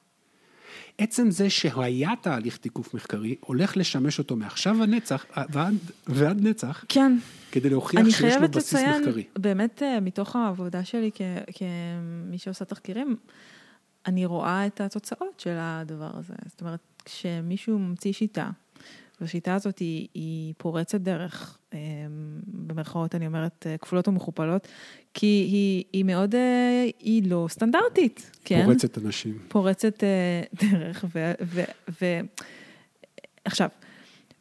[0.97, 5.76] עצם זה שהיה תהליך תיקוף מחקרי, הולך לשמש אותו מעכשיו הנצח, ועד,
[6.08, 7.18] ועד נצח, כן.
[7.51, 9.24] כדי להוכיח אני שיש לו חייבת בסיס לציין, מחקרי.
[9.39, 11.22] באמת אה, מתוך העבודה שלי כ-
[11.55, 13.16] כמי שעושה תחקירים,
[14.05, 16.34] אני רואה את התוצאות של הדבר הזה.
[16.47, 18.49] זאת אומרת, כשמישהו ממציא שיטה,
[19.22, 21.80] והשיטה הזאת היא, היא פורצת דרך, אה,
[22.47, 24.68] במרכאות אני אומרת אה, כפולות ומכופלות,
[25.13, 28.65] כי היא, היא מאוד, אה, היא לא סטנדרטית, כן?
[28.65, 29.38] פורצת אנשים.
[29.47, 30.03] פורצת
[30.53, 31.32] דרך, ו...
[31.41, 31.63] ו,
[32.01, 32.05] ו
[33.45, 33.70] עכשיו,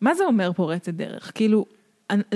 [0.01, 1.33] מה זה אומר פורצת דרך?
[1.35, 1.67] כאילו,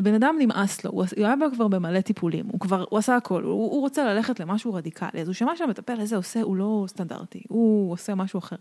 [0.03, 3.53] בן אדם נמאס לו, הוא היה כבר במלא טיפולים, הוא כבר, הוא עשה הכל, הוא,
[3.53, 7.93] הוא רוצה ללכת למשהו רדיקלי, אז הוא שמע שהמטפל הזה עושה, הוא לא סטנדרטי, הוא
[7.93, 8.57] עושה משהו אחר.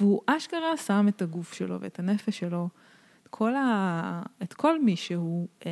[0.00, 2.68] והוא אשכרה שם את הגוף שלו ואת הנפש שלו,
[3.30, 5.70] כל, ה, את כל מי שהוא אה,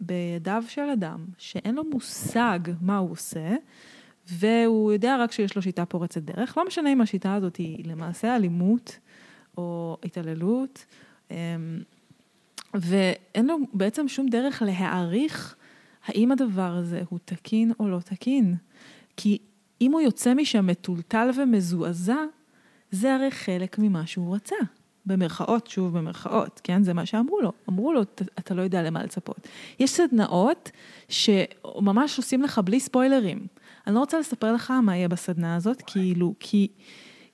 [0.00, 3.54] בידיו של אדם, שאין לו מושג מה הוא עושה,
[4.28, 8.36] והוא יודע רק שיש לו שיטה פורצת דרך, לא משנה אם השיטה הזאת היא למעשה
[8.36, 8.98] אלימות
[9.58, 10.86] או התעללות,
[11.30, 11.36] אמ,
[12.74, 15.56] ואין לו בעצם שום דרך להעריך
[16.04, 18.54] האם הדבר הזה הוא תקין או לא תקין.
[19.16, 19.38] כי
[19.80, 22.24] אם הוא יוצא משם מטולטל ומזועזע,
[22.90, 24.56] זה הרי חלק ממה שהוא רצה.
[25.06, 26.82] במרכאות, שוב במרכאות, כן?
[26.82, 27.52] זה מה שאמרו לו.
[27.68, 28.02] אמרו לו,
[28.38, 29.48] אתה לא יודע למה לצפות.
[29.80, 30.70] יש סדנאות
[31.08, 33.46] שממש עושים לך בלי ספוילרים.
[33.86, 36.68] אני לא רוצה לספר לך מה יהיה בסדנה הזאת, כאילו, כי,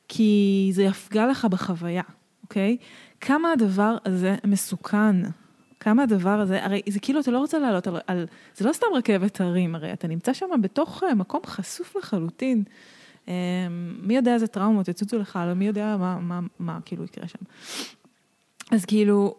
[0.09, 2.03] כי זה יפגע לך בחוויה,
[2.43, 2.77] אוקיי?
[3.21, 5.17] כמה הדבר הזה מסוכן.
[5.81, 8.87] כמה הדבר הזה, הרי זה כאילו אתה לא רוצה לעלות על, על זה לא סתם
[8.95, 12.65] רכבת הרים, הרי אתה נמצא שם בתוך אה, מקום חשוף לחלוטין.
[13.29, 13.33] אמ,
[14.03, 17.39] מי יודע איזה טראומות יצוצו לך, לא מי יודע מה, מה, מה כאילו יקרה שם.
[18.71, 19.37] אז כאילו,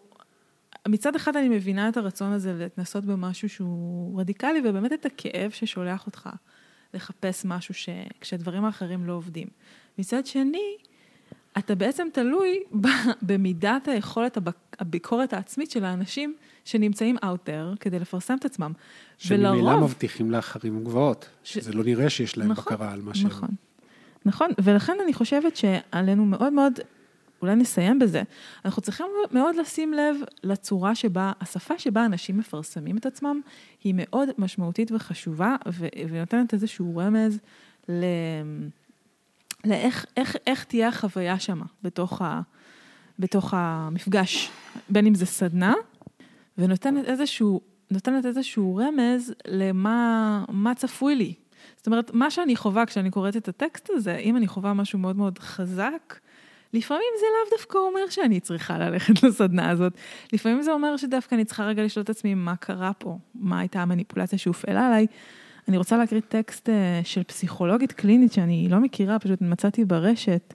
[0.88, 6.06] מצד אחד אני מבינה את הרצון הזה להתנסות במשהו שהוא רדיקלי, ובאמת את הכאב ששולח
[6.06, 6.28] אותך
[6.94, 7.88] לחפש משהו ש...
[8.20, 9.48] כשדברים האחרים לא עובדים.
[9.98, 10.76] מצד שני,
[11.58, 12.62] אתה בעצם תלוי
[13.22, 14.38] במידת היכולת
[14.78, 18.72] הביקורת העצמית של האנשים שנמצאים out there כדי לפרסם את עצמם.
[19.18, 21.54] שממילא מבטיחים לאחרים גבוהות, ש...
[21.54, 23.26] שזה לא נראה שיש להם נכון, בקרה על מה שהם.
[23.26, 23.48] נכון,
[24.24, 26.72] נכון, ולכן אני חושבת שעלינו מאוד מאוד,
[27.42, 28.22] אולי נסיים בזה,
[28.64, 33.40] אנחנו צריכים מאוד לשים לב לצורה שבה, השפה שבה אנשים מפרסמים את עצמם,
[33.84, 35.86] היא מאוד משמעותית וחשובה, ו...
[36.08, 37.38] ונותנת איזשהו רמז
[37.88, 38.04] ל...
[39.64, 42.40] לאיך איך, איך תהיה החוויה שם בתוך, ה,
[43.18, 44.50] בתוך המפגש,
[44.88, 45.74] בין אם זה סדנה,
[46.58, 47.60] ונותנת איזשהו,
[47.90, 51.34] נותנת איזשהו רמז למה צפוי לי.
[51.84, 55.16] זאת אומרת, מה שאני חווה כשאני קוראת את הטקסט הזה, אם אני חווה משהו מאוד
[55.16, 56.18] מאוד חזק,
[56.72, 59.92] לפעמים זה לאו דווקא אומר שאני צריכה ללכת לסדנה הזאת.
[60.32, 63.82] לפעמים זה אומר שדווקא אני צריכה רגע לשאול את עצמי מה קרה פה, מה הייתה
[63.82, 65.06] המניפולציה שהופעלה עליי.
[65.68, 70.54] אני רוצה להקריא טקסט אה, של פסיכולוגית קלינית שאני לא מכירה, פשוט מצאתי ברשת.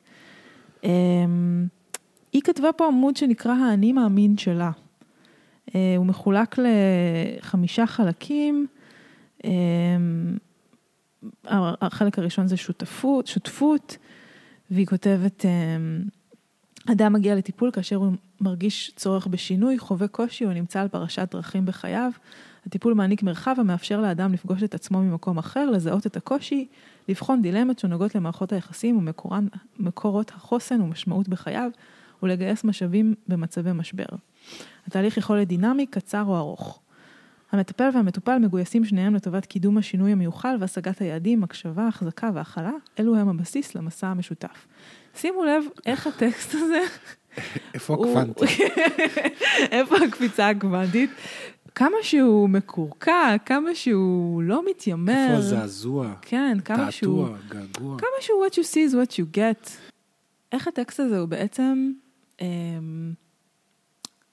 [0.83, 1.67] אמ,
[2.33, 4.71] היא כתבה פה עמוד שנקרא האני מאמין שלה.
[5.75, 8.67] אה, הוא מחולק לחמישה חלקים.
[11.45, 13.97] החלק הראשון זה שותפות, שותפות,
[14.71, 16.03] והיא כותבת, אמ,
[16.91, 21.65] אדם מגיע לטיפול כאשר הוא מרגיש צורך בשינוי, חווה קושי או נמצא על פרשת דרכים
[21.65, 22.11] בחייו.
[22.65, 26.67] הטיפול מעניק מרחב המאפשר לאדם לפגוש את עצמו ממקום אחר, לזהות את הקושי,
[27.09, 29.09] לבחון דילמות שנוגעות למערכות היחסים
[29.79, 31.71] ומקורות החוסן ומשמעות בחייו,
[32.23, 34.05] ולגייס משאבים במצבי משבר.
[34.87, 36.81] התהליך יכול להיות דינמי, קצר או ארוך.
[37.51, 43.29] המטפל והמטופל מגויסים שניהם לטובת קידום השינוי המיוחל והשגת היעדים, הקשבה, החזקה והכלה, אלו הם
[43.29, 44.67] הבסיס למסע המשותף.
[45.15, 46.81] שימו לב איך הטקסט הזה...
[47.73, 48.45] איפה הקוונטי?
[49.77, 51.09] איפה הקפיצה הקוונטית?
[51.75, 55.25] כמה שהוא מקורקע, כמה שהוא לא מתיימר.
[55.27, 56.13] איפה הזעזוע?
[56.21, 57.27] כן, כמה שהוא...
[57.27, 57.97] תעתוע, געגוע.
[57.99, 59.69] כמה שהוא what you see is what you get.
[60.51, 61.91] איך הטקסט הזה הוא בעצם...
[62.41, 63.13] אמ,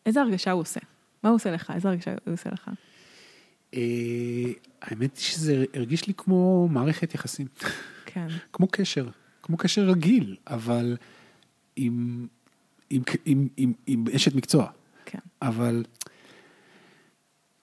[0.06, 0.80] איזה הרגשה הוא עושה?
[1.22, 1.72] מה הוא עושה לך?
[1.74, 2.70] איזה הרגשה הוא עושה לך?
[3.74, 4.52] אה,
[4.82, 7.46] האמת היא שזה הרגיש לי כמו מערכת יחסים.
[8.06, 8.26] כן.
[8.52, 9.08] כמו קשר,
[9.42, 10.96] כמו קשר רגיל, אבל
[11.76, 12.26] עם,
[12.90, 14.70] עם, עם, עם, עם אשת מקצוע.
[15.04, 15.18] כן.
[15.42, 15.84] אבל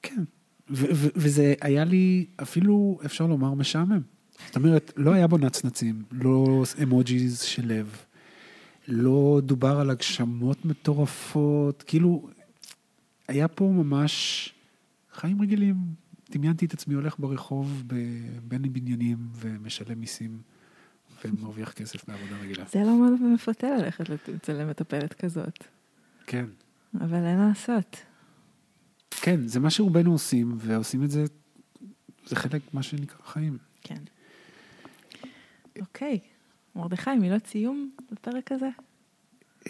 [0.02, 0.24] כן,
[0.70, 4.02] וזה היה לי אפילו, אפשר לומר, משעמם.
[4.46, 7.98] זאת אומרת, לא היה בו נצנצים, לא אמוג'יז של לב,
[8.88, 12.30] לא דובר על הגשמות מטורפות, כאילו,
[13.28, 14.50] היה פה ממש
[15.14, 15.76] חיים רגילים.
[16.32, 17.84] דמיינתי את עצמי הולך ברחוב
[18.44, 20.42] בין בניינים ומשלם מיסים.
[21.26, 22.66] ומרוויח כסף בעבודה רגילה.
[22.72, 25.64] זה לא מאוד מפתה ללכת לצלם מטפלת כזאת.
[26.28, 26.46] כן.
[27.02, 27.98] אבל אין לעשות.
[29.12, 31.26] כן, זה מה שרובנו עושים, ועושים את זה,
[32.26, 33.58] זה חלק מה שנקרא חיים.
[33.82, 34.02] כן.
[35.80, 36.20] אוקיי,
[36.76, 38.70] מרדכי, מילות סיום בפרק הזה?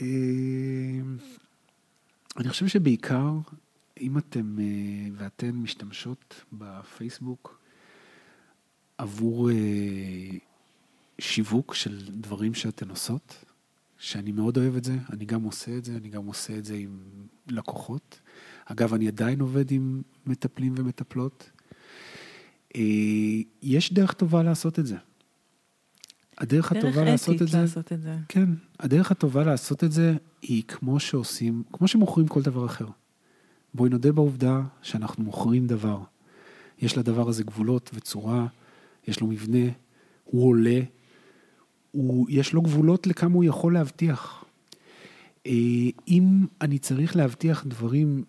[0.02, 0.06] אה,
[2.38, 3.32] אני חושב שבעיקר,
[4.04, 4.66] אם אתם אה,
[5.16, 7.60] ואתן משתמשות בפייסבוק
[8.98, 9.56] עבור אה,
[11.20, 13.46] שיווק של דברים שאתן עושות,
[13.98, 16.76] שאני מאוד אוהב את זה, אני גם עושה את זה, אני גם עושה את זה
[16.76, 17.00] עם
[17.48, 18.20] לקוחות.
[18.66, 21.50] אגב, אני עדיין עובד עם מטפלים ומטפלות.
[22.76, 22.82] אה,
[23.62, 24.96] יש דרך טובה לעשות את זה.
[26.38, 27.58] הדרך הטובה לעשות את זה...
[27.58, 28.16] דרך לעשות את זה.
[28.28, 28.50] כן,
[28.80, 32.88] הדרך הטובה לעשות את זה היא כמו שעושים, כמו שמוכרים כל דבר אחר.
[33.74, 36.00] בואי נודה בעובדה שאנחנו מוכרים דבר.
[36.80, 38.48] יש לדבר הזה גבולות וצורה,
[39.08, 39.68] יש לו מבנה,
[40.24, 40.80] הוא עולה,
[41.92, 44.46] הוא, יש לו גבולות לכמה הוא יכול להבטיח.
[45.48, 45.52] אה,
[46.08, 48.24] אם אני צריך להבטיח דברים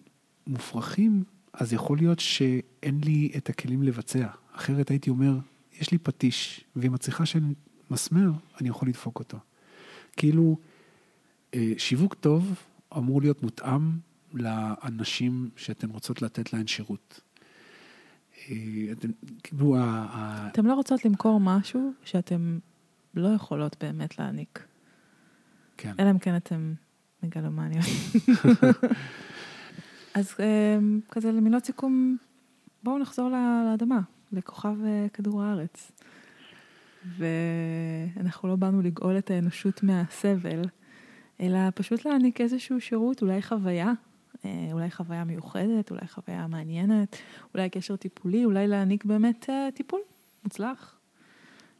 [0.47, 4.27] מופרכים, אז יכול להיות שאין לי את הכלים לבצע.
[4.53, 5.39] אחרת הייתי אומר,
[5.81, 7.55] יש לי פטיש, ואם את צריכה שאני
[7.91, 8.31] מסמר,
[8.61, 9.39] אני יכול לדפוק אותו.
[10.17, 10.57] כאילו,
[11.55, 12.55] אה, שיווק טוב
[12.97, 13.91] אמור להיות מותאם
[14.35, 17.20] לאנשים שאתן רוצות לתת להן שירות.
[18.51, 18.57] אה,
[18.93, 19.09] אתן,
[19.43, 19.76] כאילו,
[20.47, 22.59] אתן לא רוצות למכור משהו שאתן
[23.14, 24.66] לא יכולות באמת להעניק.
[25.76, 25.93] כן.
[25.99, 26.74] אלא אם כן אתן
[27.22, 27.85] מגלומניות.
[30.14, 30.78] אז אה,
[31.11, 32.16] כזה למילות סיכום,
[32.82, 34.01] בואו נחזור לאדמה,
[34.32, 35.93] לכוכב אה, כדור הארץ.
[37.18, 40.62] ואנחנו לא באנו לגאול את האנושות מהסבל,
[41.41, 43.93] אלא פשוט להעניק איזשהו שירות, אולי חוויה,
[44.72, 47.16] אולי חוויה מיוחדת, אולי חוויה מעניינת,
[47.55, 50.01] אולי קשר טיפולי, אולי להעניק באמת טיפול
[50.45, 50.99] מוצלח,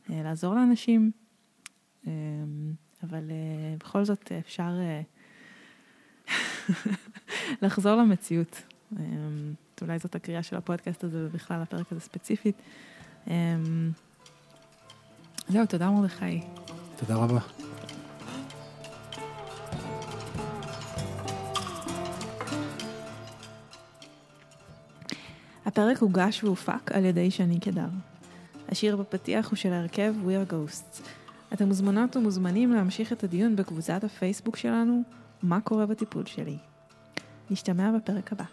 [0.09, 1.11] לעזור לאנשים.
[3.03, 3.31] אבל
[3.79, 4.73] בכל זאת אפשר
[7.63, 8.63] לחזור למציאות.
[9.83, 12.57] אולי זאת הקריאה של הפודקאסט הזה ובכלל הפרק הזה ספציפית.
[15.49, 16.41] זהו, תודה מרדכי.
[16.97, 17.64] תודה רבה.
[25.67, 27.89] הפרק הוגש והופק על ידי שני קדר.
[28.69, 31.03] השיר בפתיח הוא של ההרכב We are Ghosts.
[31.53, 35.03] אתם מוזמנות ומוזמנים להמשיך את הדיון בקבוצת הפייסבוק שלנו,
[35.43, 36.57] מה קורה בטיפול שלי.
[37.51, 38.45] נשתמע בפרק הבא.